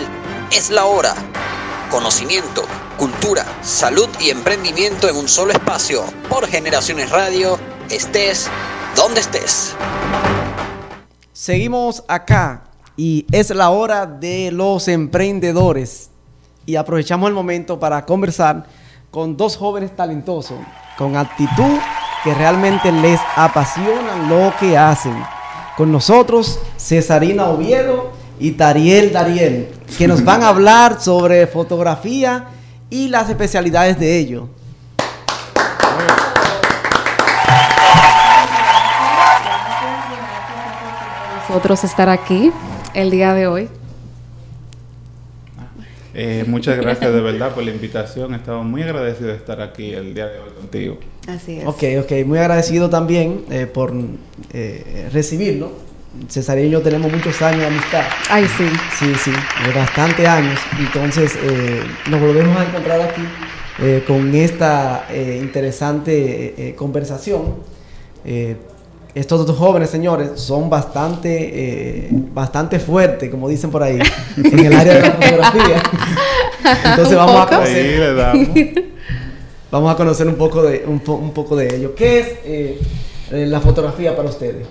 Es 0.52 0.70
la 0.70 0.84
Hora. 0.84 1.12
Conocimiento, 1.90 2.62
cultura, 2.96 3.44
salud 3.62 4.08
y 4.20 4.30
emprendimiento 4.30 5.08
en 5.08 5.16
un 5.16 5.26
solo 5.26 5.50
espacio 5.50 6.04
por 6.28 6.46
Generaciones 6.46 7.10
Radio, 7.10 7.58
estés 7.90 8.48
donde 8.94 9.22
estés. 9.22 9.74
Seguimos 11.32 12.04
acá 12.06 12.62
y 12.96 13.26
es 13.32 13.50
la 13.50 13.70
hora 13.70 14.06
de 14.06 14.52
los 14.52 14.86
emprendedores. 14.86 16.10
Y 16.66 16.76
aprovechamos 16.76 17.26
el 17.28 17.34
momento 17.34 17.80
para 17.80 18.06
conversar 18.06 18.66
con 19.10 19.36
dos 19.36 19.56
jóvenes 19.56 19.96
talentosos, 19.96 20.60
con 20.96 21.16
actitud 21.16 21.80
que 22.22 22.34
realmente 22.34 22.92
les 22.92 23.18
apasiona 23.34 24.28
lo 24.28 24.54
que 24.60 24.78
hacen. 24.78 25.20
Con 25.76 25.90
nosotros, 25.90 26.60
Cesarina 26.76 27.46
Oviedo 27.46 28.12
y 28.38 28.52
Tariel 28.52 29.12
Dariel, 29.12 29.68
que 29.98 30.06
nos 30.06 30.24
van 30.24 30.42
a 30.42 30.48
hablar 30.48 31.00
sobre 31.00 31.46
fotografía 31.46 32.46
y 32.90 33.08
las 33.08 33.28
especialidades 33.28 33.98
de 33.98 34.18
ello. 34.18 34.48
nosotros 41.54 41.84
estar 41.84 42.08
aquí 42.08 42.50
el 42.94 43.12
día 43.12 43.32
de 43.32 43.46
hoy. 43.46 43.68
Eh, 46.12 46.44
muchas 46.48 46.76
gracias 46.78 47.12
de 47.12 47.20
verdad 47.20 47.54
por 47.54 47.62
la 47.62 47.70
invitación. 47.70 48.34
Estamos 48.34 48.66
muy 48.66 48.82
agradecidos 48.82 49.32
de 49.32 49.38
estar 49.38 49.60
aquí 49.60 49.92
el 49.92 50.14
día 50.14 50.26
de 50.26 50.40
hoy 50.40 50.50
contigo. 50.50 50.98
Así 51.26 51.58
es. 51.58 51.66
Ok, 51.66 51.82
ok, 52.00 52.12
muy 52.26 52.38
agradecido 52.38 52.90
también 52.90 53.44
eh, 53.50 53.66
por 53.66 53.92
eh, 54.52 55.08
recibirlo 55.12 55.72
Cesarín 56.28 56.66
y 56.66 56.70
yo 56.70 56.80
tenemos 56.80 57.10
muchos 57.10 57.40
años 57.42 57.60
de 57.60 57.66
amistad. 57.66 58.04
Ay, 58.30 58.46
sí. 58.56 58.64
Sí, 58.98 59.12
sí, 59.24 59.32
bastante 59.74 60.26
años. 60.26 60.58
Entonces, 60.78 61.36
eh, 61.42 61.82
nos 62.08 62.20
volvemos 62.20 62.56
a 62.56 62.64
encontrar 62.64 63.00
aquí 63.00 63.22
eh, 63.80 64.04
con 64.06 64.32
esta 64.34 65.06
eh, 65.10 65.40
interesante 65.42 66.54
eh, 66.68 66.74
conversación. 66.74 67.56
Eh, 68.24 68.56
estos 69.14 69.46
dos 69.46 69.56
jóvenes, 69.56 69.90
señores, 69.90 70.30
son 70.40 70.68
bastante, 70.70 71.50
eh, 71.52 72.08
bastante 72.32 72.78
fuertes, 72.80 73.30
como 73.30 73.48
dicen 73.48 73.70
por 73.70 73.82
ahí, 73.82 73.98
en 74.36 74.58
el 74.58 74.72
área 74.72 74.94
de 74.94 75.00
la 75.00 75.10
fotografía. 75.12 75.82
Entonces 76.84 77.16
vamos 77.16 77.36
a 77.36 77.44
poco. 77.44 77.56
conocer, 77.56 77.76
Ahí 77.76 77.98
le 77.98 78.14
damos. 78.14 78.48
Vamos 79.74 79.92
a 79.92 79.96
conocer 79.96 80.28
un 80.28 80.36
poco 80.36 80.62
de, 80.62 80.84
un, 80.86 81.00
po- 81.00 81.16
un 81.16 81.32
poco 81.32 81.56
de 81.56 81.74
ello. 81.74 81.96
¿Qué 81.96 82.20
es 82.20 82.26
eh, 82.44 82.78
eh, 83.32 83.46
la 83.46 83.60
fotografía 83.60 84.14
para 84.16 84.28
ustedes? 84.28 84.68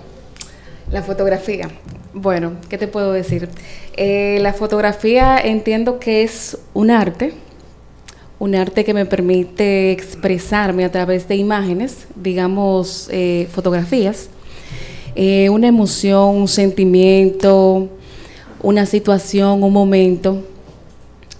La 0.90 1.02
fotografía. 1.02 1.68
Bueno, 2.14 2.52
¿qué 2.70 2.78
te 2.78 2.88
puedo 2.88 3.12
decir? 3.12 3.50
Eh, 3.98 4.38
la 4.40 4.54
fotografía 4.54 5.38
entiendo 5.38 5.98
que 5.98 6.22
es 6.22 6.56
un 6.72 6.90
arte, 6.90 7.34
un 8.38 8.54
arte 8.54 8.82
que 8.82 8.94
me 8.94 9.04
permite 9.04 9.92
expresarme 9.92 10.86
a 10.86 10.90
través 10.90 11.28
de 11.28 11.36
imágenes, 11.36 12.06
digamos, 12.14 13.08
eh, 13.12 13.46
fotografías, 13.52 14.30
una 15.50 15.68
emoción, 15.68 16.30
un 16.34 16.48
sentimiento, 16.48 17.88
una 18.62 18.86
situación, 18.86 19.62
un 19.62 19.72
momento. 19.72 20.42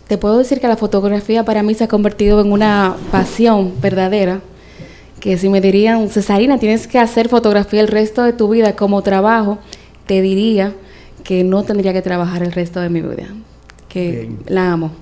Te 0.09 0.19
puedo 0.19 0.39
decir 0.39 0.61
que 0.61 0.69
la 0.69 0.77
fotografía 0.77 1.45
para 1.45 1.63
mí 1.63 1.75
se 1.75 1.85
ha 1.85 1.89
convertido 1.89 2.41
en 2.41 2.53
una 2.53 2.97
pasión 3.11 3.73
verdadera, 3.81 4.41
que 5.21 5.39
si 5.39 5.49
me 5.49 5.61
dirían, 5.63 6.09
Cesarina, 6.11 6.59
tienes 6.59 6.87
que 6.87 6.99
hacer 6.99 7.29
fotografía 7.29 7.81
el 7.81 7.89
resto 7.89 8.23
de 8.23 8.35
tu 8.35 8.49
vida 8.51 8.77
como 8.77 9.01
trabajo, 9.03 9.59
te 10.07 10.21
diría 10.21 10.75
que 11.23 11.43
no 11.43 11.63
tendría 11.63 11.95
que 11.95 12.03
trabajar 12.03 12.43
el 12.43 12.53
resto 12.53 12.81
de 12.81 12.91
mi 12.91 13.01
vida, 13.01 13.29
que 13.89 14.11
Bien. 14.11 14.39
la 14.47 14.73
amo. 14.73 14.93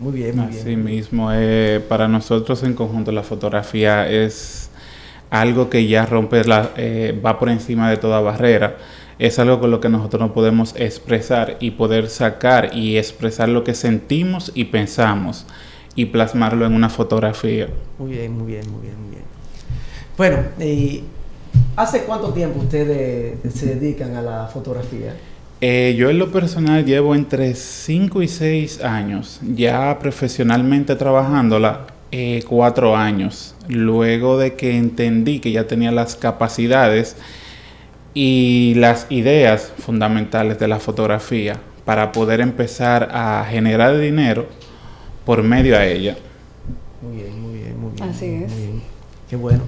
Muy 0.00 0.12
bien, 0.14 0.36
muy 0.36 0.46
Así 0.46 0.64
bien. 0.64 0.82
mismo, 0.84 1.30
eh, 1.32 1.80
para 1.88 2.08
nosotros 2.08 2.64
en 2.64 2.74
conjunto 2.74 3.12
la 3.12 3.22
fotografía 3.22 4.10
es 4.10 4.70
algo 5.30 5.70
que 5.70 5.86
ya 5.86 6.04
rompe 6.04 6.42
la, 6.42 6.70
eh, 6.76 7.18
va 7.24 7.38
por 7.38 7.48
encima 7.48 7.88
de 7.88 7.96
toda 7.98 8.20
barrera. 8.20 8.76
Es 9.22 9.38
algo 9.38 9.60
con 9.60 9.70
lo 9.70 9.78
que 9.78 9.88
nosotros 9.88 10.20
nos 10.20 10.32
podemos 10.32 10.74
expresar 10.76 11.56
y 11.60 11.70
poder 11.70 12.08
sacar 12.08 12.76
y 12.76 12.96
expresar 12.96 13.48
lo 13.48 13.62
que 13.62 13.72
sentimos 13.72 14.50
y 14.52 14.64
pensamos 14.64 15.46
y 15.94 16.06
plasmarlo 16.06 16.66
en 16.66 16.74
una 16.74 16.88
fotografía. 16.88 17.68
Muy 18.00 18.10
bien, 18.10 18.36
muy 18.36 18.48
bien, 18.48 18.68
muy 18.68 18.80
bien, 18.80 19.00
muy 19.00 19.10
bien. 19.10 19.22
Bueno, 20.18 20.38
y 20.58 21.04
¿hace 21.76 22.02
cuánto 22.02 22.32
tiempo 22.32 22.62
ustedes 22.62 23.38
se 23.54 23.76
dedican 23.76 24.16
a 24.16 24.22
la 24.22 24.48
fotografía? 24.48 25.14
Eh, 25.60 25.94
yo 25.96 26.10
en 26.10 26.18
lo 26.18 26.32
personal 26.32 26.84
llevo 26.84 27.14
entre 27.14 27.54
5 27.54 28.22
y 28.22 28.26
6 28.26 28.82
años, 28.82 29.38
ya 29.54 30.00
profesionalmente 30.00 30.96
trabajándola, 30.96 31.86
eh, 32.10 32.42
4 32.48 32.96
años, 32.96 33.54
luego 33.68 34.36
de 34.36 34.54
que 34.54 34.76
entendí 34.76 35.38
que 35.38 35.52
ya 35.52 35.68
tenía 35.68 35.92
las 35.92 36.16
capacidades 36.16 37.14
y 38.14 38.74
las 38.76 39.06
ideas 39.10 39.72
fundamentales 39.78 40.58
de 40.58 40.68
la 40.68 40.78
fotografía 40.78 41.58
para 41.84 42.12
poder 42.12 42.40
empezar 42.40 43.08
a 43.12 43.44
generar 43.48 43.98
dinero 43.98 44.46
por 45.24 45.42
medio 45.42 45.76
a 45.76 45.86
ella. 45.86 46.16
Muy 47.00 47.16
bien, 47.16 47.40
muy 47.40 47.58
bien, 47.58 47.80
muy 47.80 47.92
bien. 47.92 48.08
Así 48.08 48.26
muy 48.26 48.44
es. 48.44 48.56
bien. 48.56 48.82
Qué 49.28 49.36
bueno. 49.36 49.62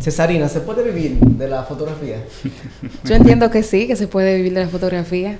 Cesarina, 0.00 0.48
¿se 0.48 0.60
puede 0.60 0.84
vivir 0.84 1.18
de 1.18 1.48
la 1.48 1.64
fotografía? 1.64 2.24
Yo 3.04 3.14
entiendo 3.14 3.50
que 3.50 3.62
sí, 3.62 3.86
que 3.86 3.96
se 3.96 4.06
puede 4.06 4.36
vivir 4.36 4.54
de 4.54 4.60
la 4.60 4.68
fotografía. 4.68 5.38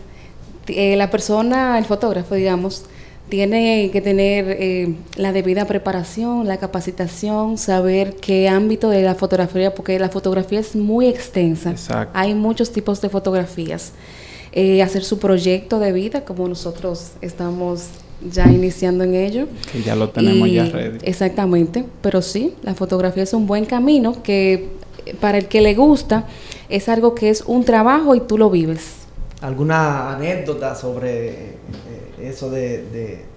Eh, 0.66 0.96
la 0.96 1.11
persona, 1.11 1.78
el 1.78 1.85
fotógrafo, 1.85 2.35
digamos, 2.35 2.85
tiene 3.31 3.88
que 3.93 4.01
tener 4.01 4.45
eh, 4.59 4.95
la 5.16 5.33
debida 5.33 5.64
preparación, 5.64 6.47
la 6.47 6.59
capacitación, 6.59 7.57
saber 7.57 8.16
qué 8.16 8.49
ámbito 8.49 8.90
de 8.90 9.03
la 9.03 9.14
fotografía, 9.14 9.75
porque 9.75 9.99
la 9.99 10.09
fotografía 10.11 10.61
es 10.61 10.77
muy 10.77 11.07
extensa. 11.07 11.71
Exacto. 11.71 12.12
Hay 12.14 12.35
muchos 12.35 12.73
tipos 12.73 13.01
de 13.01 13.09
fotografías. 13.09 13.93
Eh, 14.53 14.83
hacer 14.83 15.05
su 15.05 15.19
proyecto 15.21 15.79
de 15.79 15.93
vida, 15.93 16.25
como 16.25 16.49
nosotros 16.49 17.12
estamos 17.23 17.87
ya 18.33 18.47
iniciando 18.51 19.05
en 19.05 19.14
ello. 19.14 19.47
Que 19.73 19.81
ya 19.83 19.95
lo 19.95 20.11
tenemos 20.11 20.49
Y- 20.49 20.55
ya 20.55 20.64
ready. 20.64 20.99
Exactamente, 21.03 21.85
pero 22.03 22.21
sí, 22.21 22.53
la 22.62 22.75
fotografía 22.75 23.23
es 23.23 23.33
un 23.33 23.47
buen 23.47 23.64
camino 23.64 24.23
que 24.23 24.69
eh, 25.07 25.14
para 25.21 25.38
el 25.38 25.47
que 25.47 25.61
le 25.61 25.75
gusta 25.75 26.27
es 26.69 26.88
algo 26.88 27.14
que 27.14 27.31
es 27.31 27.43
un 27.47 27.64
trabajo 27.64 28.14
y 28.16 28.21
tú 28.21 28.37
lo 28.37 28.51
vives. 28.51 28.97
¿Alguna 29.40 30.16
anécdota 30.16 30.75
sobre 30.75 31.55
eso 32.28 32.50
de, 32.50 32.83
de- 32.92 33.30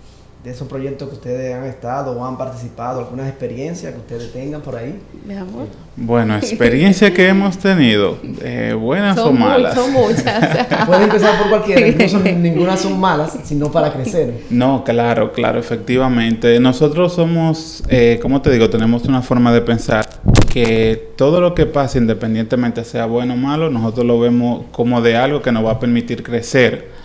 de 0.43 0.51
esos 0.51 0.67
proyectos 0.67 1.07
que 1.07 1.15
ustedes 1.15 1.55
han 1.55 1.63
estado 1.63 2.11
o 2.19 2.25
han 2.25 2.37
participado? 2.37 2.99
¿Alguna 2.99 3.25
experiencia 3.29 3.91
que 3.93 3.97
ustedes 3.99 4.33
tengan 4.33 4.59
por 4.59 4.75
ahí? 4.75 4.99
Mi 5.25 5.35
amor. 5.35 5.67
Bueno, 5.95 6.35
experiencia 6.41 7.13
que 7.13 7.29
hemos 7.29 7.57
tenido, 7.57 8.17
eh, 8.41 8.75
buenas 8.77 9.17
o 9.19 9.23
Son, 9.27 9.35
muy- 9.39 9.47
malas. 9.47 9.73
son 9.73 9.93
muchas. 9.93 10.57
Puede 10.85 11.03
empezar 11.05 11.37
por 11.39 11.47
cualquiera, 11.49 12.09
son- 12.09 12.23
ninguna 12.43 12.75
son 12.75 12.99
malas, 12.99 13.37
sino 13.45 13.71
para 13.71 13.93
crecer. 13.93 14.41
No, 14.49 14.83
claro, 14.83 15.31
claro, 15.31 15.59
efectivamente. 15.59 16.59
Nosotros 16.59 17.13
somos, 17.13 17.81
eh, 17.87 18.19
como 18.21 18.41
te 18.41 18.51
digo, 18.51 18.69
tenemos 18.69 19.05
una 19.05 19.21
forma 19.21 19.53
de 19.53 19.61
pensar 19.61 20.05
que 20.51 21.11
todo 21.15 21.39
lo 21.39 21.55
que 21.55 21.65
pasa, 21.67 21.97
independientemente 21.99 22.83
sea 22.83 23.05
bueno 23.05 23.35
o 23.35 23.37
malo, 23.37 23.69
nosotros 23.69 24.05
lo 24.05 24.19
vemos 24.19 24.65
como 24.73 25.01
de 25.01 25.15
algo 25.15 25.41
que 25.41 25.53
nos 25.53 25.65
va 25.65 25.71
a 25.71 25.79
permitir 25.79 26.21
crecer 26.21 27.01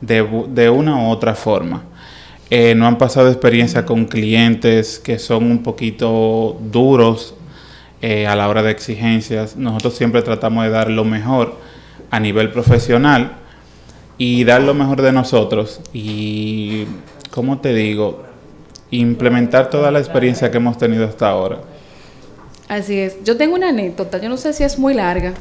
de, 0.00 0.26
de 0.48 0.70
una 0.70 0.96
u 0.96 1.10
otra 1.10 1.34
forma. 1.34 1.84
Eh, 2.50 2.74
no 2.74 2.86
han 2.88 2.98
pasado 2.98 3.28
experiencia 3.28 3.86
con 3.86 4.06
clientes 4.06 4.98
que 4.98 5.20
son 5.20 5.44
un 5.44 5.62
poquito 5.62 6.58
duros 6.60 7.34
eh, 8.02 8.26
a 8.26 8.34
la 8.34 8.48
hora 8.48 8.62
de 8.62 8.72
exigencias. 8.72 9.56
Nosotros 9.56 9.94
siempre 9.94 10.20
tratamos 10.22 10.64
de 10.64 10.70
dar 10.70 10.90
lo 10.90 11.04
mejor 11.04 11.54
a 12.10 12.18
nivel 12.18 12.50
profesional 12.50 13.36
y 14.18 14.42
dar 14.42 14.62
lo 14.62 14.74
mejor 14.74 15.00
de 15.00 15.12
nosotros 15.12 15.80
y, 15.92 16.86
¿cómo 17.30 17.60
te 17.60 17.72
digo? 17.72 18.24
Implementar 18.90 19.70
toda 19.70 19.92
la 19.92 20.00
experiencia 20.00 20.50
que 20.50 20.56
hemos 20.56 20.76
tenido 20.76 21.06
hasta 21.06 21.28
ahora. 21.28 21.60
Así 22.68 22.98
es. 22.98 23.22
Yo 23.22 23.36
tengo 23.36 23.54
una 23.54 23.68
anécdota, 23.68 24.18
yo 24.18 24.28
no 24.28 24.36
sé 24.36 24.52
si 24.52 24.64
es 24.64 24.76
muy 24.76 24.94
larga. 24.94 25.34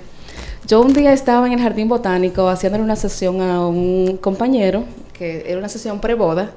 Yo 0.69 0.81
un 0.81 0.93
día 0.93 1.13
estaba 1.13 1.47
en 1.47 1.53
el 1.53 1.61
jardín 1.61 1.89
botánico 1.89 2.47
haciéndole 2.47 2.83
una 2.83 2.95
sesión 2.95 3.41
a 3.41 3.65
un 3.65 4.17
compañero, 4.17 4.83
que 5.13 5.45
era 5.47 5.57
una 5.57 5.67
sesión 5.67 5.99
preboda, 5.99 6.51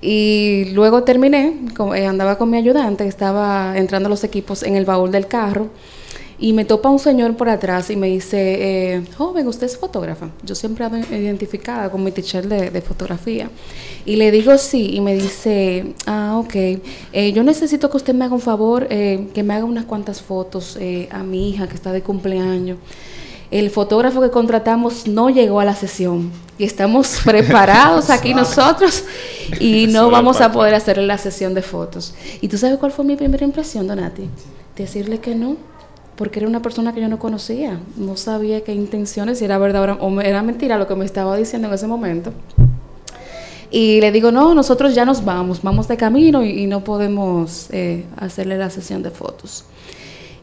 y 0.00 0.66
luego 0.66 1.02
terminé, 1.02 1.52
eh, 1.96 2.06
andaba 2.06 2.38
con 2.38 2.48
mi 2.50 2.56
ayudante, 2.56 3.04
estaba 3.04 3.76
entrando 3.76 4.08
los 4.08 4.22
equipos 4.22 4.62
en 4.62 4.76
el 4.76 4.84
baúl 4.84 5.10
del 5.10 5.26
carro, 5.26 5.70
y 6.38 6.52
me 6.52 6.64
topa 6.64 6.88
un 6.88 7.00
señor 7.00 7.36
por 7.36 7.48
atrás 7.48 7.90
y 7.90 7.96
me 7.96 8.06
dice, 8.06 8.94
eh, 8.94 9.02
joven, 9.18 9.48
¿usted 9.48 9.66
es 9.66 9.76
fotógrafa? 9.76 10.28
Yo 10.44 10.54
siempre 10.54 10.84
ando 10.84 10.98
identificada 10.98 11.90
con 11.90 12.04
mi 12.04 12.12
teacher 12.12 12.46
de, 12.46 12.70
de 12.70 12.80
fotografía. 12.80 13.50
Y 14.06 14.14
le 14.16 14.30
digo 14.30 14.56
sí, 14.56 14.94
y 14.94 15.00
me 15.00 15.16
dice, 15.16 15.94
ah, 16.06 16.38
ok, 16.38 16.54
eh, 16.54 17.32
yo 17.34 17.42
necesito 17.42 17.90
que 17.90 17.96
usted 17.96 18.14
me 18.14 18.24
haga 18.24 18.34
un 18.34 18.40
favor, 18.40 18.86
que 18.86 19.42
me 19.44 19.54
haga 19.54 19.64
unas 19.64 19.86
cuantas 19.86 20.22
fotos 20.22 20.78
a 21.10 21.24
mi 21.24 21.50
hija 21.50 21.66
que 21.66 21.74
está 21.74 21.90
de 21.90 22.02
cumpleaños. 22.02 22.78
El 23.52 23.68
fotógrafo 23.68 24.22
que 24.22 24.30
contratamos 24.30 25.06
no 25.06 25.28
llegó 25.28 25.60
a 25.60 25.66
la 25.66 25.74
sesión 25.74 26.32
y 26.56 26.64
estamos 26.64 27.20
preparados 27.24 28.08
aquí 28.08 28.32
nosotros 28.32 29.04
y 29.60 29.88
no 29.88 30.10
vamos 30.10 30.40
a 30.40 30.50
poder 30.50 30.74
hacerle 30.74 31.06
la 31.06 31.18
sesión 31.18 31.52
de 31.52 31.60
fotos. 31.60 32.14
¿Y 32.40 32.48
tú 32.48 32.56
sabes 32.56 32.78
cuál 32.78 32.92
fue 32.92 33.04
mi 33.04 33.14
primera 33.14 33.44
impresión, 33.44 33.86
Donati? 33.86 34.30
Decirle 34.74 35.20
que 35.20 35.34
no, 35.34 35.58
porque 36.16 36.38
era 36.38 36.48
una 36.48 36.62
persona 36.62 36.94
que 36.94 37.02
yo 37.02 37.08
no 37.08 37.18
conocía, 37.18 37.78
no 37.98 38.16
sabía 38.16 38.64
qué 38.64 38.72
intenciones, 38.72 39.38
si 39.38 39.44
era 39.44 39.58
verdad 39.58 39.98
o 40.00 40.20
era 40.22 40.42
mentira 40.42 40.78
lo 40.78 40.88
que 40.88 40.94
me 40.94 41.04
estaba 41.04 41.36
diciendo 41.36 41.68
en 41.68 41.74
ese 41.74 41.86
momento. 41.86 42.32
Y 43.70 44.00
le 44.00 44.12
digo, 44.12 44.32
no, 44.32 44.54
nosotros 44.54 44.94
ya 44.94 45.04
nos 45.04 45.26
vamos, 45.26 45.60
vamos 45.60 45.88
de 45.88 45.98
camino 45.98 46.42
y, 46.42 46.62
y 46.62 46.66
no 46.66 46.84
podemos 46.84 47.66
eh, 47.70 48.06
hacerle 48.16 48.56
la 48.56 48.70
sesión 48.70 49.02
de 49.02 49.10
fotos. 49.10 49.66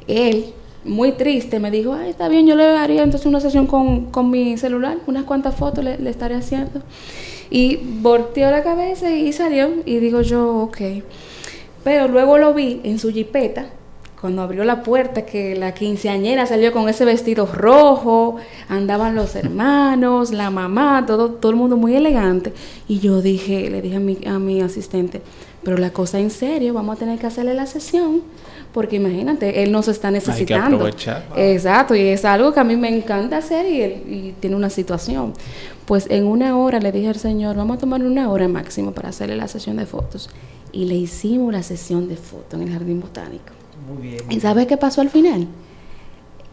Él, 0.08 0.54
muy 0.84 1.12
triste, 1.14 1.60
me 1.60 1.72
dijo, 1.72 1.94
ay, 1.94 2.10
está 2.10 2.28
bien, 2.30 2.48
yo 2.48 2.56
le 2.56 2.66
haría 2.66 3.04
entonces 3.04 3.26
una 3.26 3.40
sesión 3.40 3.68
con, 3.68 4.06
con 4.12 4.30
mi 4.30 4.58
celular, 4.58 4.98
unas 5.08 5.24
cuantas 5.26 5.56
fotos 5.56 5.84
le, 5.84 6.10
estaré 6.10 6.36
haciendo. 6.36 6.82
Y 7.50 7.78
volteó 7.78 8.50
la 8.52 8.64
cabeza 8.64 9.12
y 9.12 9.34
salió 9.34 9.70
y 9.86 9.98
digo 9.98 10.22
yo, 10.22 10.56
ok. 10.58 10.78
Pero 11.84 12.08
luego 12.08 12.38
lo 12.38 12.54
vi 12.54 12.82
en 12.84 13.00
su 13.00 13.12
jipeta, 13.12 13.68
cuando 14.20 14.42
abrió 14.42 14.66
la 14.66 14.84
puerta, 14.84 15.26
que 15.26 15.56
la 15.56 15.74
quinceañera 15.74 16.46
salió 16.46 16.74
con 16.74 16.90
ese 16.90 17.06
vestido 17.06 17.46
rojo, 17.46 18.36
andaban 18.68 19.16
los 19.16 19.36
hermanos, 19.36 20.32
la 20.32 20.50
mamá, 20.50 21.06
todo, 21.08 21.32
todo 21.32 21.52
el 21.52 21.58
mundo 21.58 21.78
muy 21.78 21.96
elegante. 21.96 22.54
Y 22.88 23.00
yo 23.00 23.22
dije, 23.22 23.70
le 23.70 23.82
dije 23.82 23.96
a 23.96 24.00
mi, 24.02 24.18
a 24.26 24.38
mi 24.38 24.62
asistente, 24.62 25.22
pero 25.64 25.78
la 25.78 25.92
cosa 25.92 26.20
en 26.20 26.32
serio, 26.32 26.74
vamos 26.74 26.98
a 26.98 27.00
tener 27.00 27.18
que 27.18 27.28
hacerle 27.28 27.54
la 27.54 27.66
sesión, 27.66 28.22
porque 28.74 28.98
imagínate, 28.98 29.64
él 29.64 29.72
nos 29.72 29.88
está 29.88 30.12
necesitando. 30.12 30.78
aprovechar. 30.78 31.26
Exacto, 31.36 31.96
y 31.96 32.02
es 32.02 32.24
algo 32.24 32.54
que 32.54 32.60
a 32.60 32.64
mí 32.64 32.76
me 32.76 32.96
encanta 32.96 33.38
hacer 33.38 33.66
y, 33.66 33.82
él, 33.82 34.04
y 34.08 34.36
tiene 34.40 34.56
una 34.56 34.70
situación. 34.70 35.34
Pues 35.86 36.06
en 36.10 36.26
una 36.26 36.56
hora 36.56 36.80
le 36.80 36.92
dije 36.92 37.08
al 37.08 37.16
señor, 37.16 37.56
vamos 37.56 37.78
a 37.78 37.80
tomar 37.80 38.04
una 38.04 38.30
hora 38.30 38.48
máximo 38.48 38.92
para 38.92 39.10
hacerle 39.10 39.36
la 39.36 39.48
sesión 39.48 39.78
de 39.78 39.88
fotos. 39.88 40.30
Y 40.72 40.86
le 40.86 40.94
hicimos 40.94 41.52
la 41.52 41.64
sesión 41.64 42.08
de 42.08 42.16
fotos 42.16 42.62
en 42.62 42.68
el 42.68 42.74
jardín 42.74 43.02
botánico. 43.02 43.54
Muy 43.88 44.10
bien. 44.10 44.24
¿Y 44.30 44.40
sabes 44.40 44.68
qué 44.68 44.78
pasó 44.78 45.02
al 45.02 45.10
final? 45.10 45.48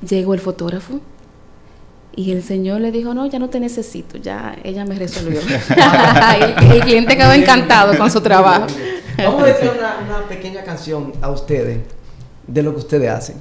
Llegó 0.09 0.33
el 0.33 0.41
fotógrafo 0.41 1.01
y 2.15 2.33
el 2.33 2.43
señor 2.43 2.81
le 2.81 2.93
dijo, 2.93 3.13
no, 3.13 3.27
ya 3.27 3.39
no 3.39 3.51
te 3.51 3.61
necesito, 3.61 4.17
ya 4.17 4.57
ella 4.65 4.87
me 4.87 4.95
resolvió. 4.95 5.41
el, 6.41 6.73
el 6.73 6.81
cliente 6.81 7.15
quedó 7.15 7.33
encantado 7.33 7.99
con 7.99 8.11
su 8.11 8.23
trabajo. 8.23 8.69
Vamos 9.19 9.43
a 9.43 9.47
decir 9.47 9.71
una, 9.77 9.99
una 9.99 10.29
pequeña 10.29 10.63
canción 10.63 11.13
a 11.21 11.31
ustedes 11.31 11.81
de 12.47 12.63
lo 12.63 12.73
que 12.73 12.79
ustedes 12.79 13.11
hacen. 13.11 13.37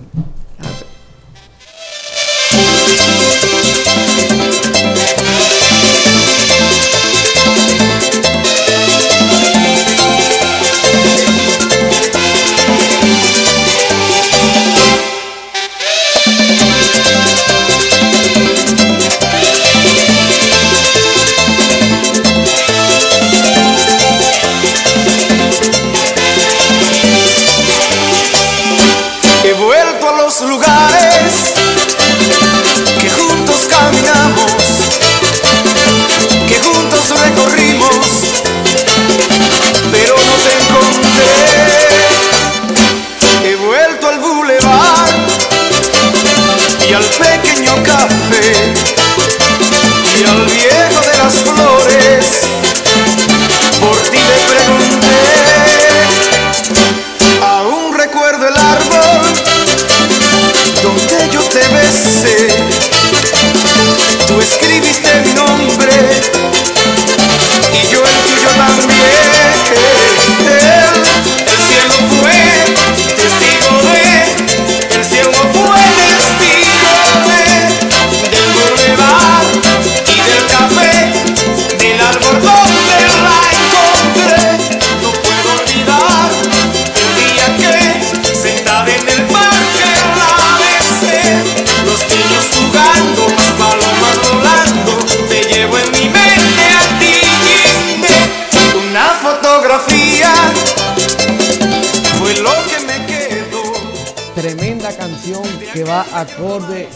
Va 105.95 106.05
acorde 106.13 106.88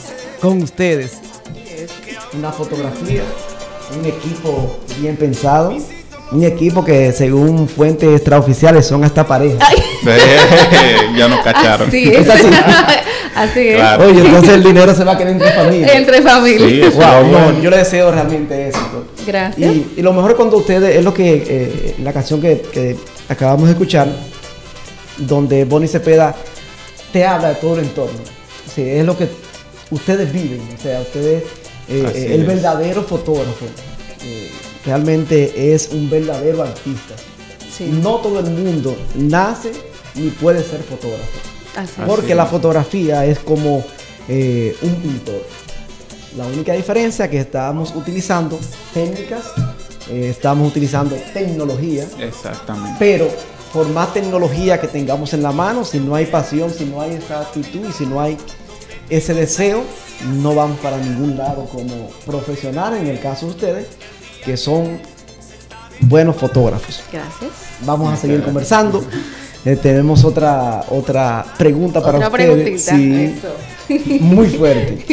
con 0.41 0.61
ustedes. 0.61 1.17
Una 2.33 2.51
fotografía, 2.51 3.23
un 3.97 4.05
equipo 4.05 4.79
bien 4.99 5.15
pensado, 5.15 5.75
un 6.31 6.43
equipo 6.43 6.83
que 6.83 7.11
según 7.11 7.67
fuentes 7.67 8.09
extraoficiales 8.09 8.85
son 8.85 9.03
hasta 9.03 9.25
pareja. 9.25 9.57
ya 11.17 11.27
nos 11.27 11.39
cacharon. 11.41 11.87
Así 11.87 12.09
es. 12.09 12.19
Es 12.19 12.29
así. 12.29 12.47
Así 13.35 13.67
es. 13.69 13.75
Claro. 13.77 14.05
Oye, 14.05 14.19
entonces 14.19 14.53
el 14.53 14.63
dinero 14.63 14.93
se 14.93 15.03
va 15.03 15.13
a 15.13 15.17
quedar 15.17 15.31
entre 15.31 15.51
familia. 15.51 15.93
Entre 15.97 16.21
familia. 16.21 16.67
Sí, 16.67 16.95
Wow, 16.95 17.27
no, 17.31 17.61
yo 17.61 17.69
le 17.69 17.77
deseo 17.77 18.11
realmente 18.11 18.67
éxito. 18.67 19.05
Gracias. 19.25 19.71
Y, 19.75 19.93
y 19.97 20.01
lo 20.01 20.11
mejor 20.11 20.35
cuando 20.35 20.57
ustedes, 20.57 20.95
es 20.95 21.05
lo 21.05 21.13
que, 21.13 21.45
eh, 21.47 21.95
la 22.03 22.11
canción 22.11 22.41
que, 22.41 22.61
que 22.73 22.97
acabamos 23.29 23.67
de 23.67 23.73
escuchar, 23.73 24.09
donde 25.17 25.63
Bonnie 25.63 25.87
Cepeda 25.87 26.35
te 27.13 27.25
habla 27.25 27.49
de 27.49 27.55
todo 27.55 27.75
el 27.75 27.85
entorno. 27.85 28.38
Sí, 28.73 28.81
es 28.83 29.05
lo 29.05 29.17
que 29.17 29.27
ustedes 29.91 30.31
viven, 30.31 30.61
o 30.77 30.81
sea, 30.81 31.01
ustedes, 31.01 31.43
eh, 31.87 32.11
eh, 32.15 32.35
el 32.35 32.41
es. 32.41 32.47
verdadero 32.47 33.03
fotógrafo, 33.03 33.65
eh, 34.23 34.51
realmente 34.85 35.73
es 35.73 35.89
un 35.91 36.09
verdadero 36.09 36.63
artista. 36.63 37.15
Sí. 37.75 37.85
No 38.01 38.17
todo 38.17 38.39
el 38.39 38.51
mundo 38.51 38.95
nace 39.15 39.71
ni 40.15 40.29
puede 40.31 40.63
ser 40.63 40.81
fotógrafo. 40.81 41.39
Así. 41.75 41.93
Porque 42.05 42.27
Así 42.27 42.35
la 42.35 42.45
fotografía 42.45 43.25
es 43.25 43.39
como 43.39 43.83
eh, 44.27 44.75
un 44.81 44.95
pintor. 44.95 45.41
La 46.37 46.45
única 46.45 46.73
diferencia 46.73 47.25
es 47.25 47.31
que 47.31 47.39
estamos 47.39 47.93
utilizando 47.95 48.59
técnicas, 48.93 49.45
eh, 50.09 50.27
estamos 50.29 50.67
utilizando 50.69 51.15
tecnología, 51.33 52.05
Exactamente. 52.19 52.95
pero 52.99 53.29
por 53.73 53.87
más 53.89 54.13
tecnología 54.13 54.79
que 54.79 54.87
tengamos 54.87 55.33
en 55.33 55.43
la 55.43 55.51
mano, 55.51 55.83
si 55.83 55.99
no 55.99 56.15
hay 56.15 56.25
pasión, 56.25 56.71
si 56.71 56.85
no 56.85 57.01
hay 57.01 57.15
esa 57.15 57.41
actitud 57.41 57.87
y 57.87 57.91
si 57.91 58.05
no 58.05 58.19
hay 58.21 58.37
ese 59.09 59.33
deseo, 59.33 59.83
no 60.41 60.55
vamos 60.55 60.79
para 60.79 60.97
ningún 60.97 61.37
lado 61.37 61.65
como 61.65 62.09
profesionales, 62.25 63.01
en 63.01 63.07
el 63.07 63.19
caso 63.19 63.47
de 63.47 63.51
ustedes, 63.51 63.87
que 64.43 64.57
son 64.57 64.99
buenos 66.01 66.35
fotógrafos. 66.35 67.01
Gracias. 67.11 67.51
Vamos 67.85 68.13
a 68.13 68.17
seguir 68.17 68.43
conversando. 68.43 69.03
Eh, 69.65 69.75
tenemos 69.75 70.23
otra 70.23 70.85
otra 70.89 71.45
pregunta 71.57 72.01
para 72.01 72.17
Otra 72.17 72.29
ustedes. 72.29 72.85
preguntita. 72.85 72.95
Sí, 72.95 73.35
Eso. 73.37 74.23
muy 74.23 74.47
fuerte. 74.47 75.05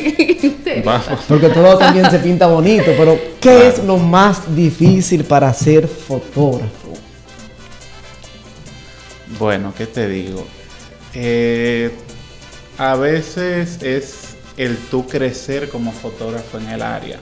Porque 1.29 1.49
todo 1.49 1.77
también 1.79 2.09
se 2.11 2.19
pinta 2.21 2.47
bonito, 2.47 2.93
pero 2.97 3.19
¿qué 3.41 3.69
es 3.69 3.83
lo 3.83 3.97
más 3.97 4.55
difícil 4.55 5.25
para 5.25 5.53
ser 5.53 5.89
fotógrafo? 5.89 6.86
Bueno, 9.39 9.75
¿qué 9.77 9.87
te 9.87 10.09
digo? 10.09 10.47
Eh, 11.15 11.91
a 12.79 12.97
veces 12.97 13.83
es 13.83 14.37
el 14.57 14.77
tú 14.77 15.07
crecer 15.07 15.69
como 15.69 15.93
fotógrafo 15.93 16.59
en 16.59 16.69
el 16.69 16.83
área. 16.83 17.19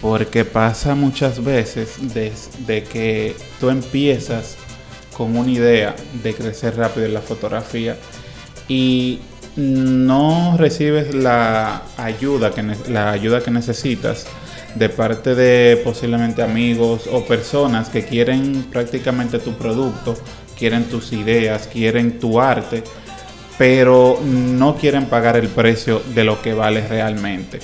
Porque 0.00 0.44
pasa 0.44 0.96
muchas 0.96 1.42
veces 1.44 1.94
desde 2.00 2.82
que 2.82 3.36
tú 3.60 3.70
empiezas 3.70 4.56
con 5.16 5.36
una 5.36 5.50
idea 5.50 5.94
de 6.22 6.34
crecer 6.34 6.76
rápido 6.76 7.06
en 7.06 7.14
la 7.14 7.20
fotografía 7.20 7.96
y 8.66 9.20
no 9.54 10.56
recibes 10.56 11.14
la 11.14 11.82
ayuda 11.98 12.50
que, 12.52 12.62
la 12.88 13.12
ayuda 13.12 13.42
que 13.42 13.50
necesitas 13.50 14.26
de 14.74 14.88
parte 14.88 15.34
de 15.34 15.76
posiblemente 15.84 16.42
amigos 16.42 17.08
o 17.12 17.24
personas 17.24 17.88
que 17.90 18.04
quieren 18.04 18.64
prácticamente 18.72 19.38
tu 19.38 19.52
producto, 19.52 20.16
quieren 20.62 20.84
tus 20.84 21.12
ideas, 21.12 21.66
quieren 21.66 22.20
tu 22.20 22.40
arte, 22.40 22.84
pero 23.58 24.20
no 24.24 24.76
quieren 24.76 25.06
pagar 25.06 25.36
el 25.36 25.48
precio 25.48 26.00
de 26.14 26.22
lo 26.22 26.40
que 26.40 26.54
vale 26.54 26.86
realmente. 26.86 27.58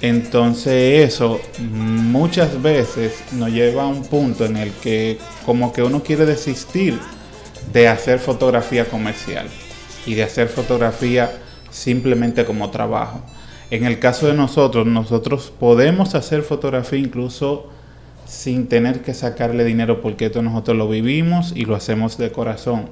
Entonces 0.00 1.06
eso 1.06 1.38
muchas 1.58 2.62
veces 2.62 3.22
nos 3.32 3.50
lleva 3.50 3.82
a 3.82 3.88
un 3.88 4.06
punto 4.06 4.46
en 4.46 4.56
el 4.56 4.72
que 4.72 5.18
como 5.44 5.70
que 5.70 5.82
uno 5.82 6.02
quiere 6.02 6.24
desistir 6.24 6.98
de 7.74 7.88
hacer 7.88 8.18
fotografía 8.18 8.86
comercial 8.86 9.46
y 10.06 10.14
de 10.14 10.22
hacer 10.22 10.48
fotografía 10.48 11.30
simplemente 11.70 12.46
como 12.46 12.70
trabajo. 12.70 13.20
En 13.70 13.84
el 13.84 13.98
caso 13.98 14.28
de 14.28 14.32
nosotros, 14.32 14.86
nosotros 14.86 15.52
podemos 15.60 16.14
hacer 16.14 16.40
fotografía 16.40 17.00
incluso 17.00 17.68
sin 18.30 18.68
tener 18.68 19.02
que 19.02 19.12
sacarle 19.12 19.64
dinero 19.64 20.00
porque 20.00 20.26
esto 20.26 20.40
nosotros 20.40 20.76
lo 20.76 20.88
vivimos 20.88 21.52
y 21.56 21.64
lo 21.64 21.74
hacemos 21.74 22.16
de 22.16 22.30
corazón, 22.30 22.88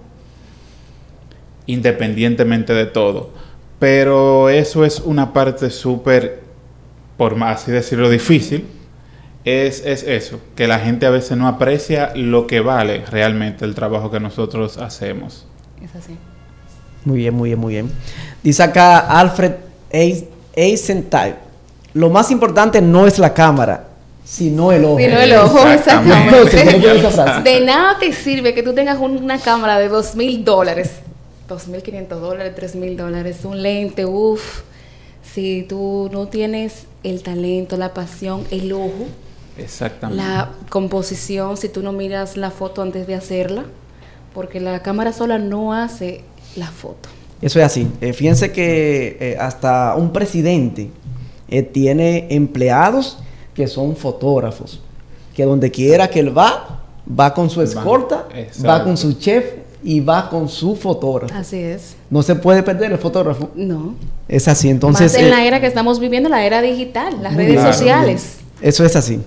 independientemente 1.66 2.72
de 2.74 2.86
todo. 2.86 3.30
Pero 3.78 4.48
eso 4.48 4.84
es 4.84 4.98
una 5.00 5.32
parte 5.32 5.70
súper, 5.70 6.40
por 7.16 7.36
más 7.36 7.62
así 7.62 7.70
decirlo, 7.70 8.10
difícil, 8.10 8.66
es, 9.44 9.84
es 9.86 10.02
eso, 10.02 10.40
que 10.56 10.66
la 10.66 10.80
gente 10.80 11.06
a 11.06 11.10
veces 11.10 11.38
no 11.38 11.46
aprecia 11.46 12.12
lo 12.16 12.46
que 12.48 12.58
vale 12.60 13.04
realmente 13.06 13.64
el 13.64 13.74
trabajo 13.76 14.10
que 14.10 14.18
nosotros 14.18 14.76
hacemos. 14.78 15.46
Es 15.80 15.94
así. 15.94 16.16
Muy 17.04 17.18
bien, 17.18 17.34
muy 17.34 17.50
bien, 17.50 17.58
muy 17.60 17.74
bien. 17.74 17.90
Dice 18.42 18.62
acá 18.64 18.98
Alfred 18.98 19.52
Eis- 19.92 20.24
Eisenthal. 20.54 21.36
Lo 21.94 22.10
más 22.10 22.30
importante 22.32 22.82
no 22.82 23.06
es 23.06 23.18
la 23.20 23.32
cámara, 23.32 23.87
sino 24.30 24.72
el 24.72 24.84
ojo. 24.84 24.98
Sino 24.98 25.18
el 25.18 25.32
ojo, 25.34 25.66
Exactamente. 25.66 27.42
De 27.44 27.60
nada 27.64 27.98
te 27.98 28.12
sirve 28.12 28.52
que 28.54 28.62
tú 28.62 28.74
tengas 28.74 28.98
un- 28.98 29.16
una 29.22 29.38
cámara 29.38 29.78
de 29.78 29.88
dos 29.88 30.14
mil 30.14 30.44
dólares, 30.44 30.90
dos 31.48 31.66
mil 31.68 31.82
quinientos 31.82 32.20
dólares, 32.20 32.52
tres 32.54 32.74
mil 32.74 32.96
dólares, 32.96 33.38
un 33.44 33.62
lente, 33.62 34.04
uff. 34.04 34.62
Si 35.34 35.64
tú 35.68 36.08
no 36.12 36.26
tienes 36.28 36.84
el 37.02 37.22
talento, 37.22 37.76
la 37.76 37.94
pasión, 37.94 38.44
el 38.50 38.72
ojo, 38.72 39.06
Exactamente. 39.56 40.22
la 40.22 40.50
composición, 40.68 41.56
si 41.56 41.68
tú 41.68 41.82
no 41.82 41.92
miras 41.92 42.36
la 42.36 42.50
foto 42.50 42.82
antes 42.82 43.06
de 43.06 43.14
hacerla, 43.14 43.64
porque 44.34 44.60
la 44.60 44.82
cámara 44.82 45.12
sola 45.12 45.38
no 45.38 45.72
hace 45.72 46.22
la 46.56 46.66
foto. 46.66 47.08
Eso 47.40 47.60
es 47.60 47.64
así. 47.66 47.88
Eh, 48.00 48.12
fíjense 48.12 48.52
que 48.52 49.16
eh, 49.20 49.36
hasta 49.38 49.94
un 49.96 50.12
presidente 50.12 50.90
eh, 51.48 51.62
tiene 51.62 52.26
empleados 52.30 53.18
que 53.58 53.66
son 53.66 53.96
fotógrafos. 53.96 54.80
Que 55.34 55.44
donde 55.44 55.68
quiera 55.68 56.08
que 56.08 56.20
él 56.20 56.36
va, 56.36 56.78
va 57.18 57.34
con 57.34 57.50
su 57.50 57.60
escorta, 57.60 58.28
va 58.64 58.84
con 58.84 58.96
su 58.96 59.14
chef 59.14 59.44
y 59.82 59.98
va 59.98 60.30
con 60.30 60.48
su 60.48 60.76
fotógrafo. 60.76 61.34
Así 61.34 61.56
es. 61.56 61.96
No 62.08 62.22
se 62.22 62.36
puede 62.36 62.62
perder 62.62 62.92
el 62.92 62.98
fotógrafo. 62.98 63.50
No. 63.56 63.96
Es 64.28 64.46
así. 64.46 64.68
Entonces, 64.68 65.12
Más 65.12 65.20
en 65.20 65.26
eh, 65.26 65.30
la 65.30 65.44
era 65.44 65.60
que 65.60 65.66
estamos 65.66 65.98
viviendo, 65.98 66.28
la 66.28 66.44
era 66.44 66.62
digital, 66.62 67.20
las 67.20 67.34
redes 67.34 67.60
sociales. 67.60 68.36
Eso 68.62 68.84
es 68.84 68.94
así. 68.94 69.20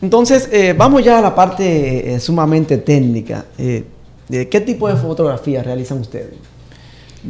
Entonces, 0.00 0.48
eh, 0.50 0.74
vamos 0.74 1.04
ya 1.04 1.18
a 1.18 1.20
la 1.20 1.34
parte 1.34 2.14
eh, 2.14 2.20
sumamente 2.20 2.78
técnica. 2.78 3.44
Eh, 3.58 3.84
eh, 4.30 4.48
¿Qué 4.48 4.62
tipo 4.62 4.88
de 4.88 4.96
fotografía 4.96 5.62
realizan 5.62 5.98
ustedes? 5.98 6.36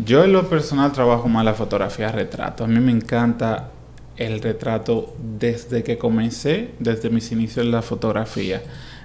Yo 0.04 0.22
en 0.22 0.32
lo 0.32 0.48
personal 0.48 0.92
trabajo 0.92 1.26
más 1.28 1.44
la 1.44 1.54
fotografía 1.54 2.12
retrato. 2.12 2.62
A 2.62 2.68
mí 2.68 2.78
me 2.78 2.92
encanta 2.92 3.70
el 4.16 4.40
retrato 4.42 5.14
desde 5.38 5.82
que 5.82 5.98
comencé, 5.98 6.70
desde 6.78 7.10
mis 7.10 7.32
inicios 7.32 7.64
en 7.66 7.72
la 7.72 7.82
fotografía. 7.82 8.62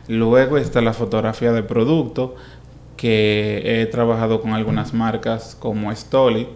Luego 0.08 0.58
está 0.58 0.82
la 0.82 0.94
fotografía 0.94 1.52
de 1.52 1.64
producto, 1.64 2.36
que 2.98 3.62
he 3.82 3.86
trabajado 3.88 4.42
con 4.42 4.54
algunas 4.54 4.94
marcas 4.94 5.56
como 5.60 5.94
Stoli, 5.96 6.48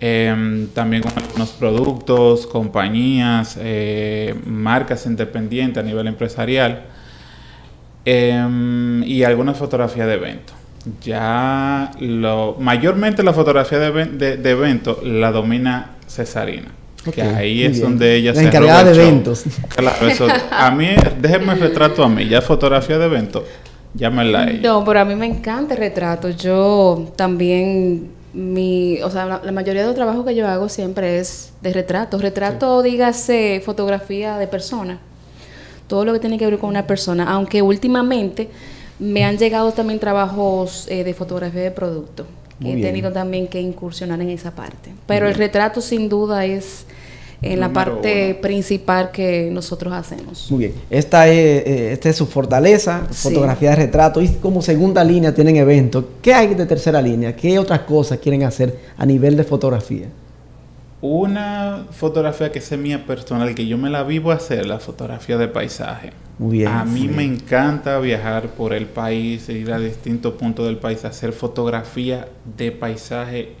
em, 0.00 0.68
también 0.68 1.02
con 1.02 1.12
algunos 1.16 1.50
productos, 1.50 2.46
compañías, 2.46 3.56
eh, 3.60 4.34
marcas 4.46 5.06
independientes 5.06 5.82
a 5.82 5.86
nivel 5.86 6.06
empresarial 6.06 6.84
em, 8.04 9.02
y 9.04 9.24
alguna 9.24 9.54
fotografía 9.54 10.06
de 10.06 10.14
evento. 10.14 10.52
Ya 11.02 11.90
mayormente 12.58 13.22
la 13.22 13.32
fotografía 13.32 13.78
de, 13.78 14.04
de- 14.04 14.36
de 14.36 14.50
evento 14.50 15.00
la 15.02 15.32
domina 15.32 15.92
Cesarina. 16.06 16.68
Ok, 17.06 17.14
que 17.14 17.22
ahí 17.22 17.54
muy 17.56 17.64
es 17.64 17.72
bien. 17.72 17.82
donde 17.82 18.16
ella 18.16 18.32
La 18.32 18.40
se 18.40 18.46
encargada 18.46 18.90
el 18.90 18.96
de 18.96 19.02
eventos. 19.02 19.44
Claro, 19.76 20.08
eso. 20.08 20.26
A 20.50 20.70
mí, 20.70 20.88
déjenme 21.20 21.52
el 21.52 21.60
retrato 21.60 22.02
a 22.02 22.08
mí. 22.08 22.26
Ya 22.28 22.40
fotografía 22.40 22.98
de 22.98 23.04
evento, 23.06 23.44
llámenla 23.94 24.40
a 24.44 24.50
ella. 24.50 24.60
No, 24.62 24.84
pero 24.84 25.00
a 25.00 25.04
mí 25.04 25.14
me 25.14 25.26
encanta 25.26 25.74
el 25.74 25.80
retrato. 25.80 26.30
Yo 26.30 27.12
también, 27.16 28.10
mi, 28.32 29.00
o 29.02 29.10
sea, 29.10 29.26
la, 29.26 29.40
la 29.44 29.52
mayoría 29.52 29.82
de 29.82 29.88
los 29.88 29.96
trabajos 29.96 30.24
que 30.24 30.34
yo 30.34 30.48
hago 30.48 30.68
siempre 30.68 31.18
es 31.18 31.52
de 31.60 31.72
retrato. 31.72 32.18
Retrato, 32.18 32.82
dígase, 32.82 33.60
fotografía 33.64 34.38
de 34.38 34.46
persona. 34.46 34.98
Todo 35.86 36.06
lo 36.06 36.12
que 36.14 36.18
tiene 36.20 36.38
que 36.38 36.46
ver 36.46 36.58
con 36.58 36.70
una 36.70 36.86
persona. 36.86 37.30
Aunque 37.30 37.60
últimamente 37.60 38.48
me 38.98 39.24
han 39.24 39.36
llegado 39.36 39.72
también 39.72 39.98
trabajos 39.98 40.86
eh, 40.88 41.04
de 41.04 41.12
fotografía 41.12 41.60
de 41.62 41.70
producto. 41.70 42.26
Muy 42.60 42.72
He 42.72 42.74
bien. 42.76 42.88
tenido 42.88 43.12
también 43.12 43.46
que 43.48 43.60
incursionar 43.60 44.20
en 44.20 44.30
esa 44.30 44.52
parte. 44.52 44.90
Pero 45.06 45.28
el 45.28 45.34
retrato 45.34 45.80
sin 45.80 46.08
duda 46.08 46.44
es 46.44 46.86
en 47.42 47.60
la 47.60 47.70
parte 47.72 48.38
principal 48.40 49.10
que 49.10 49.50
nosotros 49.52 49.92
hacemos. 49.92 50.50
Muy 50.50 50.60
bien. 50.60 50.74
Esta 50.88 51.26
es, 51.28 51.34
eh, 51.66 51.92
esta 51.92 52.08
es 52.08 52.16
su 52.16 52.26
fortaleza, 52.26 53.06
Sí. 53.10 53.28
fotografía 53.28 53.70
de 53.70 53.76
retrato. 53.76 54.22
Y 54.22 54.28
como 54.28 54.62
segunda 54.62 55.04
línea 55.04 55.34
tienen 55.34 55.56
eventos. 55.56 56.04
¿Qué 56.22 56.32
hay 56.32 56.54
de 56.54 56.64
tercera 56.64 57.02
línea? 57.02 57.36
¿Qué 57.36 57.58
otras 57.58 57.80
cosas 57.80 58.18
quieren 58.18 58.44
hacer 58.44 58.78
a 58.96 59.04
nivel 59.04 59.36
de 59.36 59.44
fotografía? 59.44 60.06
Una 61.02 61.84
fotografía 61.90 62.50
que 62.50 62.60
es 62.60 62.78
mía 62.78 63.04
personal, 63.06 63.54
que 63.54 63.66
yo 63.66 63.76
me 63.76 63.90
la 63.90 64.04
vivo 64.04 64.30
a 64.30 64.36
hacer, 64.36 64.64
la 64.64 64.78
fotografía 64.78 65.36
de 65.36 65.48
paisaje. 65.48 66.12
Muy 66.38 66.58
bien. 66.58 66.68
A 66.68 66.84
mí 66.84 67.02
sí. 67.02 67.08
me 67.08 67.24
encanta 67.24 67.98
viajar 68.00 68.48
por 68.48 68.72
el 68.72 68.86
país, 68.86 69.48
ir 69.48 69.72
a 69.72 69.78
distintos 69.78 70.34
puntos 70.34 70.66
del 70.66 70.78
país, 70.78 71.04
hacer 71.04 71.32
fotografía 71.32 72.26
de 72.56 72.72
paisaje 72.72 73.52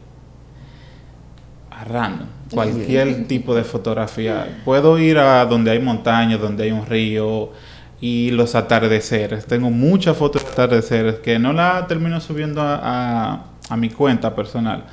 a 1.70 1.84
random. 1.84 2.26
Cualquier 2.52 3.26
tipo 3.26 3.54
de 3.54 3.64
fotografía. 3.64 4.60
Puedo 4.64 4.98
ir 4.98 5.18
a 5.18 5.44
donde 5.46 5.70
hay 5.72 5.80
montañas, 5.80 6.40
donde 6.40 6.64
hay 6.64 6.72
un 6.72 6.86
río 6.86 7.50
y 8.00 8.30
los 8.30 8.54
atardeceres. 8.54 9.46
Tengo 9.46 9.70
muchas 9.70 10.16
fotos 10.16 10.44
de 10.44 10.50
atardeceres 10.50 11.16
que 11.16 11.38
no 11.38 11.52
la 11.52 11.86
termino 11.86 12.20
subiendo 12.20 12.60
a, 12.60 12.80
a- 13.34 13.44
a 13.70 13.76
mi 13.76 13.88
cuenta 13.88 14.34
personal 14.34 14.84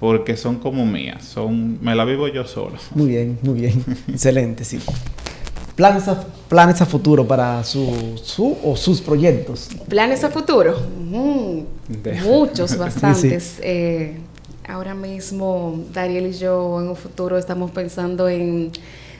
porque 0.00 0.36
son 0.36 0.56
como 0.56 0.84
mías. 0.84 1.24
Son, 1.24 1.78
me 1.82 1.94
la 1.94 2.04
vivo 2.04 2.28
yo 2.28 2.44
solo. 2.46 2.76
Muy 2.94 3.08
bien, 3.08 3.38
muy 3.42 3.60
bien. 3.60 3.84
Excelente, 4.08 4.64
sí. 4.64 4.78
Planes 5.76 6.08
a, 6.08 6.24
planes 6.48 6.80
a 6.80 6.86
futuro 6.86 7.26
para 7.28 7.62
su, 7.62 8.18
su 8.22 8.56
o 8.64 8.74
sus 8.76 9.00
proyectos. 9.02 9.68
¿Planes 9.88 10.24
a 10.24 10.30
futuro? 10.30 10.74
De- 11.88 12.14
Muchos, 12.22 12.70
Sí, 12.72 12.76
bastantes. 12.78 13.58
Eh, 13.62 14.16
ahora 14.66 14.94
mismo, 14.94 15.78
Dariel 15.92 16.28
y 16.28 16.32
yo 16.32 16.80
en 16.80 16.88
un 16.88 16.96
futuro 16.96 17.36
estamos 17.36 17.70
pensando 17.72 18.26
en, 18.28 18.72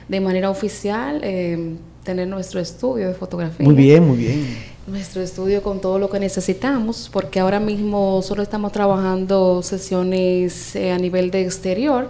de 0.09 0.19
manera 0.19 0.49
oficial, 0.49 1.21
eh, 1.23 1.75
tener 2.03 2.27
nuestro 2.27 2.59
estudio 2.59 3.07
de 3.07 3.13
fotografía. 3.13 3.63
Muy 3.63 3.75
bien, 3.75 4.07
muy 4.07 4.17
bien. 4.17 4.77
Nuestro 4.87 5.21
estudio 5.21 5.61
con 5.61 5.79
todo 5.79 5.99
lo 5.99 6.09
que 6.09 6.19
necesitamos, 6.19 7.09
porque 7.13 7.39
ahora 7.39 7.59
mismo 7.59 8.21
solo 8.23 8.41
estamos 8.41 8.71
trabajando 8.71 9.61
sesiones 9.61 10.75
eh, 10.75 10.91
a 10.91 10.97
nivel 10.97 11.29
de 11.29 11.41
exterior 11.43 12.09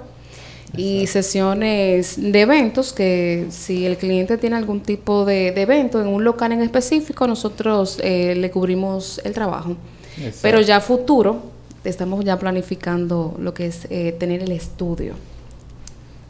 y 0.76 1.08
sesiones 1.08 2.16
de 2.22 2.42
eventos 2.42 2.94
que 2.94 3.48
si 3.50 3.86
el 3.86 3.98
cliente 3.98 4.38
tiene 4.38 4.56
algún 4.58 4.82
tipo 4.82 5.26
de, 5.26 5.52
de 5.52 5.62
evento 5.62 6.02
en 6.02 6.08
un 6.08 6.24
local 6.24 6.52
en 6.52 6.62
específico, 6.62 7.26
nosotros 7.28 8.00
eh, 8.04 8.36
le 8.36 8.52
cubrimos 8.52 9.20
el 9.24 9.34
trabajo. 9.34 9.76
Exacto. 10.18 10.40
Pero 10.42 10.62
ya 10.62 10.78
a 10.78 10.82
futuro 10.82 11.38
estamos 11.84 12.24
ya 12.26 12.38
planificando 12.38 13.36
lo 13.40 13.54
que 13.54 13.68
es 13.68 13.88
eh, 13.90 14.16
tener 14.20 14.44
el 14.44 14.52
estudio. 14.52 15.14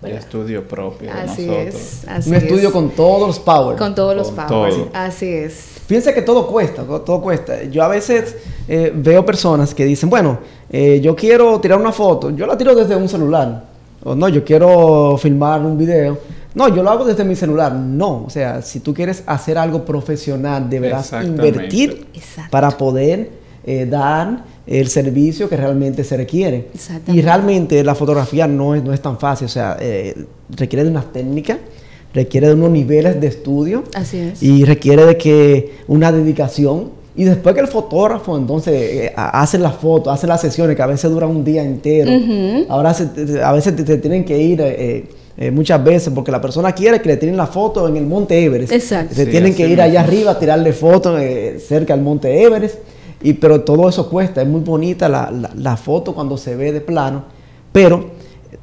El 0.04 0.12
estudio 0.12 0.68
propio 0.68 1.12
de 1.12 1.20
Así 1.20 1.46
nosotros. 1.48 1.74
es. 1.76 2.08
Así 2.08 2.30
Un 2.30 2.36
estudio 2.36 2.68
es. 2.68 2.74
con 2.74 2.90
todos 2.92 3.28
los 3.28 3.40
power. 3.40 3.78
Con 3.78 3.96
todos 3.96 4.16
los 4.16 4.28
Con 4.30 4.46
powers. 4.48 4.76
todo. 4.76 4.90
Así 4.94 5.26
es. 5.26 5.70
Piensa 5.88 6.14
que 6.14 6.22
todo 6.22 6.46
cuesta, 6.46 6.84
todo 6.84 7.20
cuesta. 7.20 7.64
Yo 7.64 7.82
a 7.84 7.88
veces 7.88 8.36
eh, 8.68 8.92
veo 8.94 9.26
personas 9.26 9.74
que 9.74 9.86
dicen, 9.86 10.08
bueno, 10.10 10.38
eh, 10.70 11.00
yo 11.02 11.16
quiero 11.16 11.60
tirar 11.60 11.80
una 11.80 11.92
foto, 11.92 12.30
yo 12.30 12.46
la 12.46 12.56
tiro 12.56 12.76
desde 12.76 12.96
un 12.96 13.10
celular. 13.10 13.64
O 14.04 14.16
no, 14.16 14.30
yo 14.30 14.44
quiero 14.44 15.18
filmar 15.18 15.62
un 15.62 15.78
video. 15.78 16.20
No, 16.56 16.68
yo 16.74 16.82
lo 16.82 16.90
hago 16.90 17.06
desde 17.06 17.24
mi 17.24 17.36
celular. 17.36 17.74
No, 17.74 18.24
o 18.26 18.30
sea, 18.30 18.62
si 18.62 18.80
tú 18.80 18.94
quieres 18.94 19.24
hacer 19.26 19.58
algo 19.58 19.86
profesional, 19.86 20.70
deberás 20.70 21.14
invertir 21.24 22.08
para 22.50 22.72
poder 22.72 23.30
eh, 23.64 23.86
dar 23.86 24.44
el 24.66 24.88
servicio 24.88 25.50
que 25.50 25.58
realmente 25.58 26.04
se 26.04 26.18
requiere. 26.18 26.70
Y 27.08 27.22
realmente 27.22 27.84
la 27.84 27.96
fotografía 27.96 28.48
no 28.48 28.76
es, 28.76 28.84
no 28.84 28.94
es 28.94 29.02
tan 29.02 29.20
fácil, 29.20 29.46
o 29.46 29.50
sea, 29.50 29.78
eh, 29.80 30.16
requiere 30.50 30.84
de 30.84 30.92
unas 30.92 31.12
técnicas, 31.12 31.58
requiere 32.14 32.48
de 32.48 32.54
unos 32.54 32.72
niveles 32.72 33.20
de 33.20 33.28
estudio 33.28 33.84
Así 33.94 34.20
es. 34.20 34.42
y 34.42 34.64
requiere 34.66 35.06
de 35.06 35.18
que 35.18 35.76
una 35.88 36.12
dedicación 36.12 36.92
y 37.18 37.24
después 37.26 37.54
que 37.56 37.62
el 37.62 37.68
fotógrafo 37.68 38.38
entonces 38.38 38.74
eh, 38.74 39.14
ha- 39.16 39.42
hace 39.42 39.58
las 39.58 39.76
fotos, 39.76 40.14
hace 40.14 40.28
las 40.28 40.40
sesiones 40.40 40.76
que 40.76 40.82
a 40.82 40.88
veces 40.88 41.12
duran 41.12 41.30
un 41.32 41.44
día 41.44 41.64
entero. 41.64 42.12
Ahora 42.70 42.94
se- 42.94 43.08
te- 43.08 43.44
a 43.44 43.52
veces 43.52 43.76
te, 43.76 43.84
te 43.84 43.98
tienen 43.98 44.24
que 44.24 44.38
ir 44.40 44.62
eh, 44.62 45.06
eh, 45.38 45.52
muchas 45.52 45.84
veces 45.84 46.14
porque 46.16 46.32
la 46.32 46.40
persona 46.42 46.72
quiere 46.72 47.02
que 47.02 47.10
le 47.10 47.18
tiren 47.18 47.36
la 47.36 47.48
foto 47.48 47.88
en 47.88 47.98
el 47.98 48.06
Monte 48.06 48.44
Everest. 48.44 48.72
Exacto. 48.72 49.14
Se 49.16 49.26
Sí, 49.26 49.32
tienen 49.32 49.54
que 49.54 49.64
ir 49.64 49.70
mismo. 49.70 49.84
allá 49.84 50.02
arriba 50.02 50.32
a 50.32 50.40
tirarle 50.40 50.72
fotos 50.74 51.20
eh, 51.20 51.60
cerca 51.60 51.94
al 51.94 52.02
Monte 52.02 52.42
Everest. 52.44 52.76
Y, 53.22 53.34
pero 53.34 53.62
todo 53.62 53.90
eso 53.90 54.10
cuesta, 54.10 54.44
es 54.44 54.48
muy 54.48 54.62
bonita 54.62 55.10
la, 55.10 55.32
la- 55.32 55.52
la 55.56 55.76
foto 55.76 56.14
cuando 56.14 56.38
se 56.38 56.56
ve 56.56 56.72
de 56.72 56.82
plano, 56.82 57.24
pero 57.72 58.06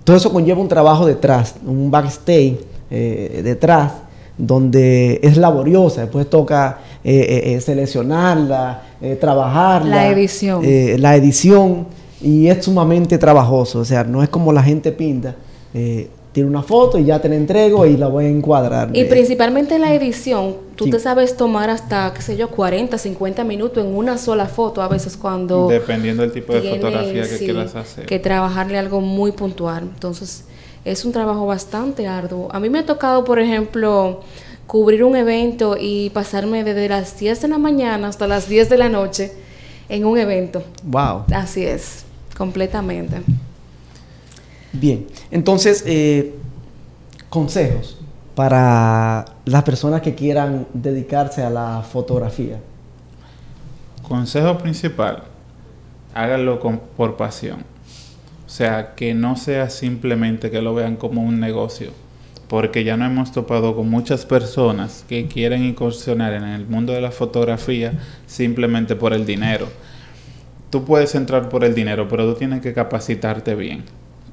todo 0.05 0.15
eso 0.17 0.33
conlleva 0.33 0.61
un 0.61 0.69
trabajo 0.69 1.05
detrás, 1.07 1.57
un 1.67 1.91
backstage 1.91 2.59
eh, 2.91 3.41
detrás, 3.43 3.91
donde 4.39 5.21
es 5.23 5.37
laboriosa, 5.37 6.03
después 6.03 6.29
toca 6.29 6.79
eh, 7.05 7.15
eh, 7.29 7.55
eh, 7.55 7.61
seleccionarla, 7.61 8.83
eh, 9.01 9.17
trabajarla. 9.21 9.97
La 9.97 10.09
edición. 10.09 10.63
eh, 10.65 10.97
la 10.99 11.17
edición, 11.17 11.87
y 12.21 12.49
es 12.49 12.65
sumamente 12.65 13.19
trabajoso, 13.19 13.81
o 13.81 13.85
sea, 13.85 14.05
no 14.05 14.23
es 14.23 14.29
como 14.29 14.53
la 14.53 14.63
gente 14.63 14.93
pinta. 14.93 15.35
eh, 15.75 16.09
tiro 16.33 16.49
una 16.49 16.63
foto 16.65 16.99
y 16.99 17.05
ya 17.05 17.21
te 17.21 17.29
la 17.29 17.37
entrego 17.37 17.87
y 17.87 17.97
la 17.97 18.09
voy 18.09 18.25
a 18.25 18.29
encuadrar. 18.29 18.91
Y 18.93 19.05
principalmente 19.05 19.79
la 19.79 19.95
edición, 19.95 20.57
tú 20.75 20.85
Sí. 20.87 20.91
te 20.91 20.99
sabes 20.99 21.37
tomar 21.37 21.71
hasta, 21.71 22.13
qué 22.13 22.23
sé 22.23 22.37
yo, 22.37 22.49
40, 22.51 22.99
50 22.99 23.45
minutos 23.45 23.85
en 23.85 23.95
una 23.95 24.19
sola 24.19 24.47
foto, 24.47 24.83
a 24.83 24.89
veces 24.89 25.17
cuando... 25.17 25.69
Dependiendo 25.69 26.23
del 26.23 26.33
tipo 26.33 26.53
de 26.53 26.61
tiene, 26.61 26.77
fotografía 26.79 27.23
que 27.23 27.29
sí, 27.39 27.45
quieras 27.45 27.77
hacer. 27.77 28.07
Que 28.07 28.19
trabajarle 28.19 28.79
algo 28.79 29.01
muy 29.01 29.31
puntual. 29.31 29.85
Entonces, 29.95 30.45
es 30.85 31.05
un 31.05 31.13
trabajo 31.13 31.47
bastante 31.47 32.07
arduo. 32.07 32.49
A 32.53 32.61
mí 32.61 32.69
me 32.69 32.81
ha 32.81 32.87
tocado, 32.87 33.25
por 33.25 33.39
ejemplo, 33.39 34.21
cubrir 34.67 35.05
un 35.05 35.17
evento 35.17 35.77
y 35.79 36.11
pasarme 36.11 36.65
desde 36.65 36.89
las 36.89 37.19
10 37.19 37.43
de 37.43 37.49
la 37.49 37.59
mañana 37.59 38.09
hasta 38.09 38.27
las 38.27 38.49
10 38.49 38.69
de 38.69 38.79
la 38.79 38.89
noche 38.89 39.33
en 39.89 40.05
un 40.05 40.19
evento. 40.19 40.63
Wow. 40.85 41.25
Así 41.35 41.65
es, 41.65 42.05
completamente. 42.37 43.23
Bien, 44.73 45.07
entonces, 45.31 45.85
eh, 45.87 46.35
consejos 47.29 47.99
para 48.35 49.25
las 49.45 49.63
personas 49.63 50.03
que 50.03 50.15
quieran 50.15 50.67
dedicarse 50.73 51.43
a 51.43 51.51
la 51.51 51.85
fotografía. 51.89 52.59
Consejo 54.07 54.59
principal, 54.59 55.23
háganlo 56.13 56.59
con, 56.61 56.81
por 56.97 57.17
pasión. 57.17 57.74
Sea, 58.55 58.95
que 58.95 59.15
no 59.15 59.35
sea 59.35 59.69
simplemente 59.69 60.49
que 60.49 60.63
lo 60.63 60.77
vean 60.77 60.95
como 60.95 61.25
un 61.25 61.41
negocio. 61.41 61.91
Porque 62.47 62.85
ya 62.85 62.97
no 62.97 63.05
hemos 63.05 63.33
topado 63.33 63.75
con 63.75 63.91
muchas 63.91 64.27
personas 64.27 65.05
que 65.09 65.27
quieren 65.27 65.65
incursionar 65.65 66.35
en 66.35 66.45
el 66.45 66.65
mundo 66.65 66.93
de 66.93 67.01
la 67.01 67.11
fotografía 67.11 67.95
simplemente 68.29 68.95
por 68.95 69.13
el 69.13 69.27
dinero. 69.27 69.67
Tú 70.71 70.85
puedes 70.85 71.17
entrar 71.17 71.49
por 71.49 71.65
el 71.65 71.75
dinero, 71.75 72.07
pero 72.09 72.33
tú 72.33 72.39
tienes 72.39 72.61
que 72.61 72.73
capacitarte 72.73 73.57
bien. 73.57 73.83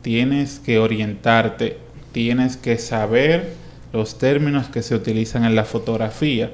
Tienes 0.03 0.59
que 0.59 0.77
orientarte, 0.77 1.79
tienes 2.11 2.57
que 2.57 2.77
saber 2.77 3.53
los 3.91 4.19
términos 4.19 4.67
que 4.67 4.83
se 4.83 4.93
utilizan 4.93 5.45
en 5.45 5.55
la 5.55 5.65
fotografía 5.65 6.51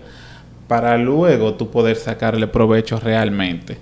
para 0.70 0.98
luego 0.98 1.56
tú 1.56 1.70
poder 1.70 1.98
sacarle 1.98 2.48
provecho 2.48 2.98
realmente 2.98 3.78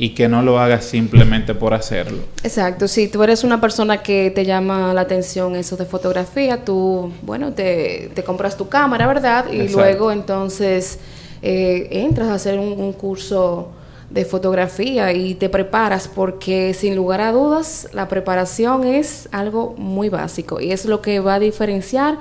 y 0.00 0.14
que 0.14 0.28
no 0.30 0.40
lo 0.40 0.58
hagas 0.58 0.86
simplemente 0.86 1.54
por 1.54 1.74
hacerlo. 1.74 2.22
Exacto, 2.42 2.88
si 2.88 3.06
tú 3.06 3.22
eres 3.22 3.44
una 3.44 3.60
persona 3.60 4.02
que 4.02 4.32
te 4.34 4.46
llama 4.46 4.94
la 4.94 5.02
atención 5.02 5.54
eso 5.54 5.76
de 5.76 5.84
fotografía, 5.84 6.64
tú, 6.64 7.12
bueno, 7.20 7.52
te, 7.52 8.10
te 8.14 8.24
compras 8.24 8.56
tu 8.56 8.66
cámara, 8.66 9.06
¿verdad? 9.06 9.44
Y 9.52 9.60
Exacto. 9.60 9.76
luego 9.76 10.10
entonces 10.10 10.98
eh, 11.42 11.88
entras 11.90 12.28
a 12.28 12.34
hacer 12.34 12.58
un, 12.58 12.80
un 12.80 12.94
curso 12.94 13.72
de 14.08 14.24
fotografía 14.24 15.12
y 15.12 15.34
te 15.34 15.50
preparas 15.50 16.08
porque 16.08 16.72
sin 16.72 16.96
lugar 16.96 17.20
a 17.20 17.30
dudas 17.30 17.86
la 17.92 18.08
preparación 18.08 18.84
es 18.84 19.28
algo 19.32 19.74
muy 19.76 20.08
básico 20.08 20.60
y 20.60 20.72
es 20.72 20.86
lo 20.86 21.02
que 21.02 21.20
va 21.20 21.34
a 21.34 21.38
diferenciar 21.38 22.16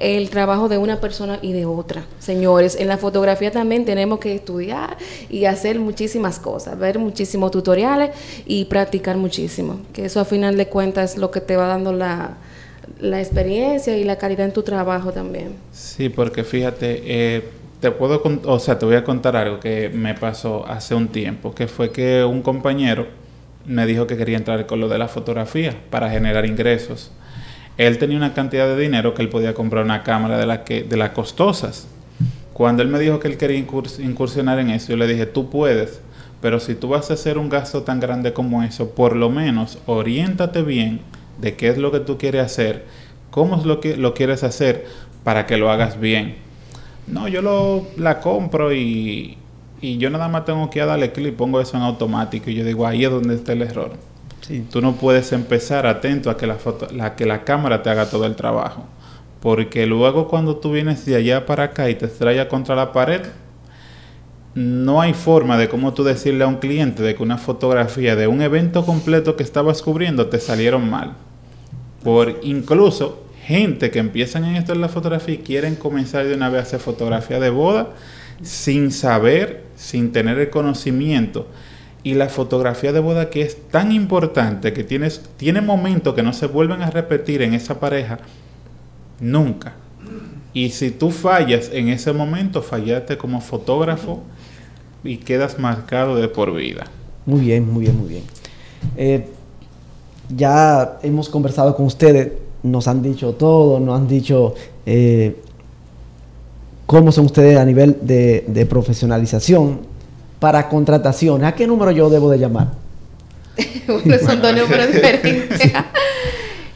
el 0.00 0.30
trabajo 0.30 0.68
de 0.68 0.78
una 0.78 1.00
persona 1.00 1.38
y 1.42 1.52
de 1.52 1.66
otra. 1.66 2.04
Señores, 2.18 2.76
en 2.80 2.88
la 2.88 2.96
fotografía 2.96 3.50
también 3.50 3.84
tenemos 3.84 4.18
que 4.18 4.34
estudiar 4.34 4.96
y 5.28 5.44
hacer 5.44 5.78
muchísimas 5.78 6.38
cosas, 6.38 6.78
ver 6.78 6.98
muchísimos 6.98 7.50
tutoriales 7.50 8.10
y 8.46 8.64
practicar 8.64 9.16
muchísimo, 9.16 9.80
que 9.92 10.06
eso 10.06 10.18
a 10.18 10.24
final 10.24 10.56
de 10.56 10.66
cuentas 10.66 11.12
es 11.12 11.18
lo 11.18 11.30
que 11.30 11.40
te 11.40 11.56
va 11.56 11.66
dando 11.66 11.92
la, 11.92 12.38
la 12.98 13.20
experiencia 13.20 13.96
y 13.96 14.04
la 14.04 14.16
calidad 14.16 14.46
en 14.46 14.52
tu 14.52 14.62
trabajo 14.62 15.12
también. 15.12 15.54
Sí, 15.72 16.08
porque 16.08 16.44
fíjate, 16.44 17.02
eh, 17.04 17.44
te 17.80 17.90
puedo, 17.90 18.22
o 18.44 18.58
sea, 18.58 18.78
te 18.78 18.86
voy 18.86 18.96
a 18.96 19.04
contar 19.04 19.36
algo 19.36 19.60
que 19.60 19.90
me 19.90 20.14
pasó 20.14 20.66
hace 20.66 20.94
un 20.94 21.08
tiempo, 21.08 21.54
que 21.54 21.68
fue 21.68 21.90
que 21.90 22.24
un 22.24 22.42
compañero 22.42 23.06
me 23.66 23.84
dijo 23.86 24.06
que 24.06 24.16
quería 24.16 24.38
entrar 24.38 24.66
con 24.66 24.80
lo 24.80 24.88
de 24.88 24.98
la 24.98 25.08
fotografía 25.08 25.76
para 25.90 26.10
generar 26.10 26.46
ingresos. 26.46 27.12
Él 27.80 27.96
tenía 27.96 28.18
una 28.18 28.34
cantidad 28.34 28.66
de 28.66 28.78
dinero 28.78 29.14
que 29.14 29.22
él 29.22 29.30
podía 29.30 29.54
comprar 29.54 29.82
una 29.82 30.02
cámara 30.02 30.36
de 30.36 30.44
las 30.44 30.58
que 30.60 30.82
de 30.82 30.98
las 30.98 31.10
costosas. 31.10 31.86
Cuando 32.52 32.82
él 32.82 32.88
me 32.88 32.98
dijo 32.98 33.20
que 33.20 33.28
él 33.28 33.38
quería 33.38 33.58
incurs- 33.58 34.04
incursionar 34.04 34.58
en 34.58 34.68
eso, 34.68 34.88
yo 34.90 34.98
le 34.98 35.06
dije, 35.06 35.24
tú 35.24 35.48
puedes, 35.48 36.02
pero 36.42 36.60
si 36.60 36.74
tú 36.74 36.88
vas 36.88 37.10
a 37.10 37.14
hacer 37.14 37.38
un 37.38 37.48
gasto 37.48 37.82
tan 37.82 37.98
grande 37.98 38.34
como 38.34 38.62
eso, 38.62 38.90
por 38.90 39.16
lo 39.16 39.30
menos 39.30 39.78
oriéntate 39.86 40.60
bien 40.60 41.00
de 41.40 41.56
qué 41.56 41.68
es 41.68 41.78
lo 41.78 41.90
que 41.90 42.00
tú 42.00 42.18
quieres 42.18 42.44
hacer, 42.44 42.84
cómo 43.30 43.56
es 43.56 43.64
lo 43.64 43.80
que 43.80 43.96
lo 43.96 44.12
quieres 44.12 44.44
hacer 44.44 44.84
para 45.24 45.46
que 45.46 45.56
lo 45.56 45.70
hagas 45.70 45.98
bien. 45.98 46.34
No, 47.06 47.28
yo 47.28 47.40
lo, 47.40 47.86
la 47.96 48.20
compro 48.20 48.74
y, 48.74 49.38
y 49.80 49.96
yo 49.96 50.10
nada 50.10 50.28
más 50.28 50.44
tengo 50.44 50.68
que 50.68 50.80
darle 50.80 51.12
clic, 51.12 51.34
pongo 51.34 51.62
eso 51.62 51.78
en 51.78 51.82
automático 51.82 52.50
y 52.50 52.56
yo 52.56 52.64
digo, 52.66 52.86
ahí 52.86 53.06
es 53.06 53.10
donde 53.10 53.36
está 53.36 53.54
el 53.54 53.62
error. 53.62 54.09
Sí. 54.50 54.66
Tú 54.68 54.80
no 54.80 54.96
puedes 54.96 55.30
empezar 55.30 55.86
atento 55.86 56.28
a 56.28 56.36
que 56.36 56.48
la, 56.48 56.56
foto, 56.56 56.88
la, 56.92 57.14
que 57.14 57.24
la 57.24 57.44
cámara 57.44 57.84
te 57.84 57.90
haga 57.90 58.10
todo 58.10 58.26
el 58.26 58.34
trabajo. 58.34 58.84
Porque 59.40 59.86
luego 59.86 60.26
cuando 60.26 60.56
tú 60.56 60.72
vienes 60.72 61.06
de 61.06 61.14
allá 61.14 61.46
para 61.46 61.64
acá 61.64 61.88
y 61.88 61.94
te 61.94 62.06
estrellas 62.06 62.48
contra 62.48 62.74
la 62.74 62.92
pared, 62.92 63.22
no 64.54 65.00
hay 65.00 65.14
forma 65.14 65.56
de 65.56 65.68
cómo 65.68 65.94
tú 65.94 66.02
decirle 66.02 66.42
a 66.42 66.48
un 66.48 66.56
cliente 66.56 67.04
de 67.04 67.14
que 67.14 67.22
una 67.22 67.38
fotografía 67.38 68.16
de 68.16 68.26
un 68.26 68.42
evento 68.42 68.84
completo 68.84 69.36
que 69.36 69.44
estabas 69.44 69.82
cubriendo 69.82 70.26
te 70.26 70.40
salieron 70.40 70.90
mal. 70.90 71.12
Por 72.02 72.40
incluso 72.42 73.22
gente 73.44 73.92
que 73.92 74.00
empiezan 74.00 74.44
en 74.44 74.56
esto 74.56 74.72
de 74.72 74.80
la 74.80 74.88
fotografía 74.88 75.34
y 75.36 75.38
quieren 75.38 75.76
comenzar 75.76 76.26
de 76.26 76.34
una 76.34 76.48
vez 76.48 76.60
a 76.60 76.62
hacer 76.62 76.80
fotografía 76.80 77.38
de 77.38 77.50
boda 77.50 77.90
sin 78.42 78.90
saber, 78.90 79.66
sin 79.76 80.10
tener 80.10 80.40
el 80.40 80.50
conocimiento. 80.50 81.46
Y 82.02 82.14
la 82.14 82.28
fotografía 82.28 82.92
de 82.92 83.00
boda 83.00 83.28
que 83.28 83.42
es 83.42 83.68
tan 83.68 83.92
importante 83.92 84.72
que 84.72 84.84
tienes, 84.84 85.22
tiene 85.36 85.60
momentos 85.60 86.14
que 86.14 86.22
no 86.22 86.32
se 86.32 86.46
vuelven 86.46 86.82
a 86.82 86.90
repetir 86.90 87.42
en 87.42 87.54
esa 87.54 87.78
pareja 87.78 88.18
nunca. 89.20 89.74
Y 90.52 90.70
si 90.70 90.90
tú 90.90 91.10
fallas 91.10 91.70
en 91.72 91.88
ese 91.88 92.12
momento, 92.12 92.62
fallaste 92.62 93.16
como 93.16 93.40
fotógrafo 93.40 94.22
y 95.04 95.18
quedas 95.18 95.58
marcado 95.58 96.16
de 96.16 96.28
por 96.28 96.54
vida. 96.54 96.84
Muy 97.26 97.40
bien, 97.40 97.70
muy 97.70 97.82
bien, 97.82 97.98
muy 97.98 98.08
bien. 98.08 98.22
Eh, 98.96 99.28
ya 100.34 100.98
hemos 101.02 101.28
conversado 101.28 101.76
con 101.76 101.86
ustedes, 101.86 102.32
nos 102.62 102.88
han 102.88 103.02
dicho 103.02 103.34
todo, 103.34 103.78
nos 103.78 103.98
han 103.98 104.08
dicho 104.08 104.54
eh, 104.86 105.36
cómo 106.86 107.12
son 107.12 107.26
ustedes 107.26 107.56
a 107.56 107.64
nivel 107.64 107.98
de, 108.02 108.44
de 108.48 108.66
profesionalización. 108.66 109.89
Para 110.40 110.68
contratación, 110.68 111.44
¿a 111.44 111.54
qué 111.54 111.66
número 111.66 111.90
yo 111.92 112.10
debo 112.10 112.30
de 112.30 112.38
llamar? 112.38 112.68
Bueno, 113.86 114.16
son 114.24 114.40
dos 114.40 114.54
números 114.56 114.86
diferentes. 114.92 115.60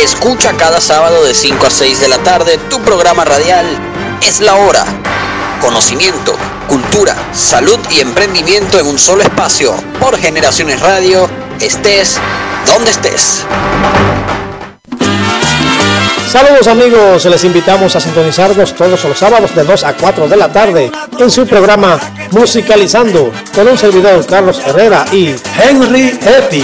Escucha 0.04 0.54
cada 0.56 0.80
sábado 0.80 1.26
de 1.26 1.34
5 1.34 1.66
a 1.66 1.70
6 1.70 2.00
de 2.00 2.08
la 2.08 2.20
tarde 2.20 2.58
tu 2.70 2.80
programa 2.80 3.26
radial 3.26 3.66
Es 4.26 4.40
la 4.40 4.56
Hora. 4.56 4.86
Conocimiento, 5.60 6.38
cultura, 6.70 7.14
salud 7.34 7.78
y 7.92 8.00
emprendimiento 8.00 8.80
en 8.80 8.88
un 8.88 8.98
solo 8.98 9.24
espacio. 9.24 9.76
Por 10.00 10.18
Generaciones 10.18 10.80
Radio, 10.80 11.30
estés 11.60 12.18
donde 12.66 12.92
estés. 12.92 13.44
Saludos 16.32 16.68
amigos, 16.68 17.26
les 17.26 17.44
invitamos 17.44 17.94
a 17.96 18.00
sintonizarnos 18.00 18.74
todos 18.76 19.04
los 19.04 19.18
sábados 19.18 19.54
de 19.54 19.66
2 19.66 19.84
a 19.84 19.98
4 19.98 20.30
de 20.30 20.38
la 20.38 20.50
tarde 20.50 20.92
en 21.18 21.30
su 21.32 21.46
programa 21.46 22.00
Musicalizando 22.32 23.32
con 23.54 23.68
un 23.68 23.78
servidor 23.78 24.24
Carlos 24.28 24.62
Herrera 24.64 25.06
y 25.12 25.36
Henry 25.60 26.20
Epi, 26.24 26.64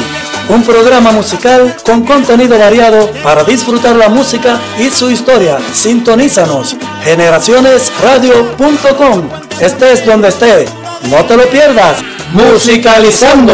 un 0.49 0.63
programa 0.63 1.11
musical 1.11 1.75
con 1.83 2.03
contenido 2.05 2.57
variado 2.57 3.11
para 3.23 3.43
disfrutar 3.43 3.95
la 3.95 4.09
música 4.09 4.59
y 4.77 4.89
su 4.89 5.09
historia. 5.09 5.57
Sintonízanos, 5.73 6.75
generacionesradio.com. 7.03 9.29
Estés 9.59 10.05
donde 10.05 10.29
esté, 10.29 10.65
no 11.09 11.25
te 11.25 11.35
lo 11.37 11.49
pierdas. 11.49 11.97
Musicalizando. 12.33 13.53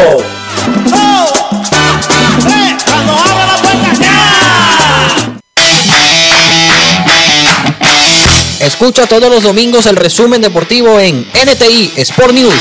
Escucha 8.59 9.07
todos 9.07 9.29
los 9.29 9.43
domingos 9.43 9.85
el 9.87 9.95
resumen 9.95 10.41
deportivo 10.41 10.99
en 10.99 11.25
NTI 11.33 11.93
Sport 11.97 12.33
News. 12.33 12.53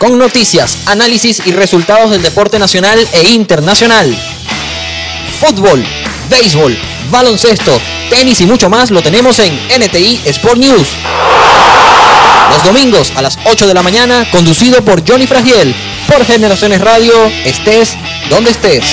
Con 0.00 0.16
noticias, 0.16 0.78
análisis 0.86 1.42
y 1.44 1.52
resultados 1.52 2.10
del 2.10 2.22
deporte 2.22 2.58
nacional 2.58 3.06
e 3.12 3.32
internacional. 3.32 4.08
Fútbol, 5.38 5.84
béisbol, 6.30 6.74
baloncesto, 7.10 7.78
tenis 8.08 8.40
y 8.40 8.46
mucho 8.46 8.70
más 8.70 8.90
lo 8.90 9.02
tenemos 9.02 9.38
en 9.40 9.54
NTI 9.78 10.22
Sport 10.24 10.56
News. 10.56 10.88
Los 12.48 12.64
domingos 12.64 13.12
a 13.14 13.20
las 13.20 13.38
8 13.44 13.66
de 13.66 13.74
la 13.74 13.82
mañana, 13.82 14.26
conducido 14.30 14.82
por 14.82 15.06
Johnny 15.06 15.26
Fragiel, 15.26 15.74
por 16.08 16.24
Generaciones 16.24 16.80
Radio, 16.80 17.12
estés 17.44 17.94
donde 18.30 18.52
estés. 18.52 18.84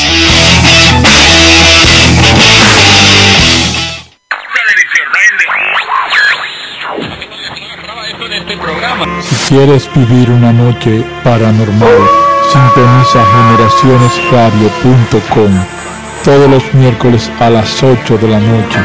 Quieres 9.48 9.90
vivir 9.96 10.30
una 10.30 10.52
noche 10.52 11.06
paranormal, 11.24 11.98
sintoniza 12.52 13.24
generacionesradio.com 13.34 15.78
todos 16.28 16.50
los 16.50 16.74
miércoles 16.74 17.32
a 17.40 17.50
las 17.50 17.82
8 17.82 18.18
de 18.18 18.28
la 18.28 18.42
noche. 18.42 18.80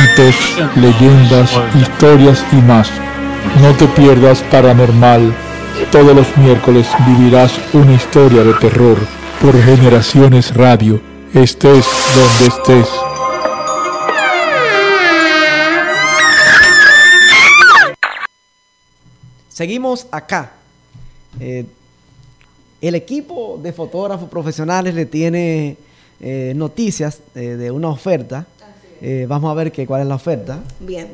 Mitos, 0.00 0.34
leyendas, 0.74 1.52
historias 1.80 2.44
y 2.50 2.56
más. 2.56 2.90
No 3.62 3.72
te 3.74 3.86
pierdas 3.86 4.42
Paranormal. 4.50 5.32
Todos 5.92 6.16
los 6.16 6.36
miércoles 6.36 6.88
vivirás 7.06 7.52
una 7.74 7.94
historia 7.94 8.42
de 8.42 8.54
terror 8.54 8.96
por 9.40 9.54
Generaciones 9.62 10.52
Radio. 10.56 11.00
Estés 11.32 11.86
donde 12.16 12.46
estés. 12.48 12.88
Seguimos 19.56 20.06
acá. 20.10 20.52
Eh, 21.40 21.64
el 22.82 22.94
equipo 22.94 23.58
de 23.62 23.72
fotógrafos 23.72 24.28
profesionales 24.28 24.94
le 24.94 25.06
tiene 25.06 25.78
eh, 26.20 26.52
noticias 26.54 27.20
eh, 27.34 27.40
de 27.40 27.70
una 27.70 27.88
oferta. 27.88 28.44
Vamos 29.26 29.50
a 29.50 29.54
ver 29.54 29.72
que, 29.72 29.86
cuál 29.86 30.02
es 30.02 30.08
la 30.08 30.16
oferta. 30.16 30.58
Bien. 30.78 31.08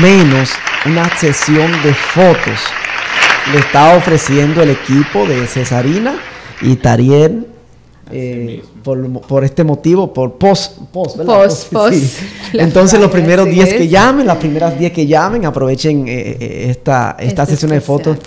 menos 0.00 0.50
una 0.86 1.08
sesión 1.16 1.70
de 1.82 1.92
fotos 1.94 2.60
le 3.52 3.60
está 3.60 3.96
ofreciendo 3.96 4.62
el 4.62 4.70
equipo 4.70 5.26
de 5.26 5.46
Cesarina 5.46 6.16
y 6.60 6.76
Tariel 6.76 7.46
eh, 8.10 8.62
por, 8.82 9.20
por 9.22 9.44
este 9.44 9.64
motivo, 9.64 10.12
por 10.12 10.34
post, 10.34 10.78
post, 10.92 11.16
¿verdad? 11.18 11.44
Post, 11.44 11.72
post. 11.72 11.94
Sí. 11.94 12.26
La 12.52 12.62
Entonces 12.64 13.00
los 13.00 13.10
primeros 13.10 13.46
así 13.46 13.54
10 13.56 13.68
es. 13.68 13.74
que 13.74 13.88
llamen, 13.88 14.26
las 14.26 14.38
primeras 14.38 14.78
10 14.78 14.92
que 14.92 15.06
llamen, 15.06 15.44
aprovechen 15.44 16.08
eh, 16.08 16.36
eh, 16.40 16.66
esta, 16.70 17.16
esta 17.18 17.42
Este 17.42 17.54
sesión 17.54 17.72
de 17.72 17.80
fotos 17.80 18.18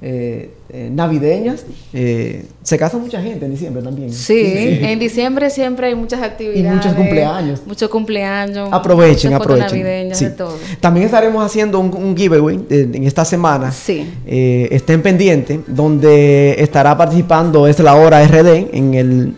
eh, 0.00 0.50
eh, 0.70 0.90
navideñas. 0.92 1.64
Eh, 1.92 2.44
se 2.62 2.78
casa 2.78 2.98
mucha 2.98 3.22
gente 3.22 3.44
en 3.46 3.52
diciembre 3.52 3.82
también. 3.82 4.12
Sí, 4.12 4.42
en 4.44 4.98
diciembre 4.98 5.48
siempre 5.50 5.86
hay 5.88 5.94
muchas 5.94 6.22
actividades. 6.22 6.74
muchos 6.74 6.94
cumpleaños. 6.94 7.62
Muchos 7.66 7.88
cumpleaños. 7.88 8.68
Aprovechen, 8.72 9.32
aprovechen. 9.34 9.66
navideñas, 9.68 10.18
Sí. 10.18 10.26
de 10.26 10.30
todo. 10.32 10.56
También 10.80 11.06
estaremos 11.06 11.44
haciendo 11.44 11.78
un, 11.80 11.94
un 11.94 12.16
giveaway 12.16 12.60
eh, 12.70 12.88
en 12.92 13.04
esta 13.04 13.24
semana. 13.24 13.70
Sí. 13.72 14.10
Eh, 14.26 14.68
estén 14.70 15.02
pendientes, 15.02 15.60
donde 15.66 16.56
estará 16.58 16.96
participando 16.96 17.66
Es 17.66 17.78
la 17.80 17.94
Hora 17.96 18.22
RD 18.26 18.68
en 18.72 18.94
el, 18.94 19.34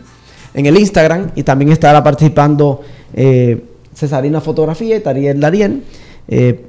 en 0.55 0.67
el 0.67 0.79
Instagram 0.79 1.31
y 1.37 1.43
también 1.43 1.71
estará 1.73 2.03
participando 2.03 2.83
Cesarina 3.95 4.41
Fotografía 4.41 4.97
y 4.97 5.01
Tariel 5.01 5.39
Dariel. 5.41 5.83
Eh, 6.29 6.65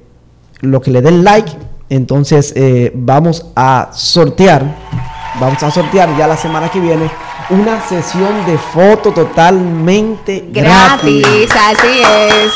lo 0.62 0.82
que 0.82 0.92
le 0.92 1.02
den 1.02 1.24
like, 1.24 1.52
entonces 1.92 2.54
eh, 2.56 2.90
vamos 2.96 3.48
a 3.54 3.90
sortear, 3.94 4.64
vamos 5.42 5.62
a 5.62 5.70
sortear 5.70 6.10
ya 6.18 6.26
la 6.26 6.38
semana 6.38 6.70
que 6.72 6.80
viene 6.80 7.12
una 7.50 7.86
sesión 7.86 8.46
de 8.46 8.58
foto 8.58 9.12
totalmente 9.12 10.46
gratis. 10.54 11.22
Gratis, 11.22 11.50
así 11.52 12.02
es. 12.02 12.54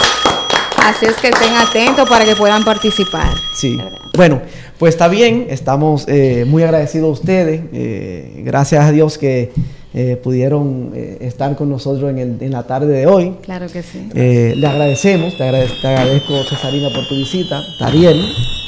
Así 0.77 1.05
es 1.07 1.15
que 1.17 1.27
estén 1.29 1.53
atentos 1.53 2.07
para 2.07 2.23
que 2.23 2.35
puedan 2.35 2.63
participar. 2.63 3.27
Sí. 3.53 3.77
Bueno, 4.15 4.41
pues 4.77 4.93
está 4.93 5.09
bien, 5.09 5.47
estamos 5.49 6.05
eh, 6.07 6.45
muy 6.47 6.63
agradecidos 6.63 7.09
a 7.09 7.11
ustedes. 7.19 7.61
eh, 7.73 8.41
gracias 8.45 8.85
a 8.85 8.91
Dios 8.91 9.17
que 9.17 9.51
eh, 9.97 10.17
pudieron 10.21 10.91
eh, 10.93 11.19
estar 11.21 11.55
con 11.55 11.69
nosotros 11.69 12.09
en, 12.09 12.17
el- 12.19 12.35
en 12.41 12.51
la 12.51 12.63
tarde 12.63 12.87
de 12.91 13.07
hoy. 13.07 13.35
Claro 13.43 13.67
que 13.67 13.81
sí. 13.81 14.09
Eh, 14.13 14.53
le 14.57 14.67
agradecemos, 14.67 15.37
te, 15.37 15.43
agrade- 15.45 15.69
te 15.81 15.87
agradezco 15.87 16.43
Cesarina 16.43 16.89
por 16.93 17.07
tu 17.07 17.15
visita. 17.15 17.61
Tariel. 17.79 18.21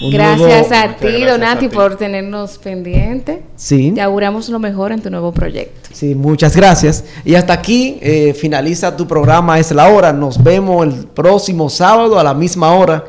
un 0.05 0.11
Gracias 0.11 0.69
nuevo- 0.69 0.75
a 0.75 0.95
ti, 0.95 1.25
Donati, 1.25 1.67
por 1.67 1.97
tenernos 1.97 2.57
pendientes. 2.59 3.39
Sí. 3.57 3.91
Te 3.93 3.99
auguramos 4.01 4.47
lo 4.47 4.57
mejor 4.59 4.93
en 4.93 5.01
tu 5.01 5.09
nuevo 5.09 5.34
proyecto. 5.34 5.89
Sí, 5.91 6.15
muchas 6.15 6.55
gracias. 6.55 7.03
Y 7.25 7.36
hasta 7.36 7.51
aquí 7.53 7.97
eh, 8.01 8.34
finaliza 8.34 8.95
tu 8.95 9.05
programa 9.05 9.59
Es 9.59 9.69
la 9.71 9.89
Hora. 9.89 10.13
Nos 10.13 10.41
vemos 10.41 10.88
el 10.88 11.07
próximo 11.07 11.69
sábado 11.69 12.17
a 12.19 12.23
la 12.23 12.34
misma 12.34 12.71
hora 12.73 13.03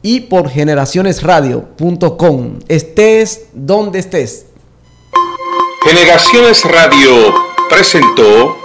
y 0.00 0.20
por 0.20 0.48
generacionesradio.com. 0.48 2.60
Estés 2.68 3.48
donde 3.52 3.98
estés. 3.98 4.46
Generaciones 5.84 6.64
Radio 6.64 7.47
presentó 7.68 8.58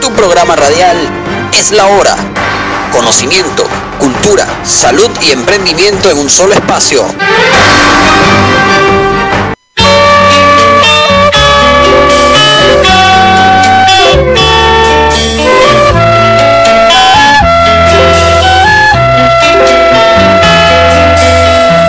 Tu 0.00 0.12
programa 0.12 0.54
radial 0.54 0.96
es 1.52 1.72
la 1.72 1.86
hora. 1.86 2.16
Conocimiento, 2.92 3.64
cultura, 3.98 4.46
salud 4.64 5.10
y 5.22 5.30
emprendimiento 5.32 6.10
en 6.10 6.18
un 6.18 6.28
solo 6.28 6.52
espacio. 6.52 7.06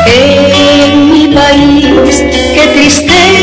En 0.05 1.11
mi 1.11 1.27
país, 1.35 2.23
qué 2.53 2.71
tristeza, 2.73 3.42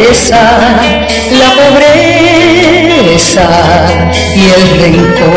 la 0.00 1.50
pobreza 1.58 3.46
y 4.34 4.38
el 4.40 4.64
rencor. 4.80 5.28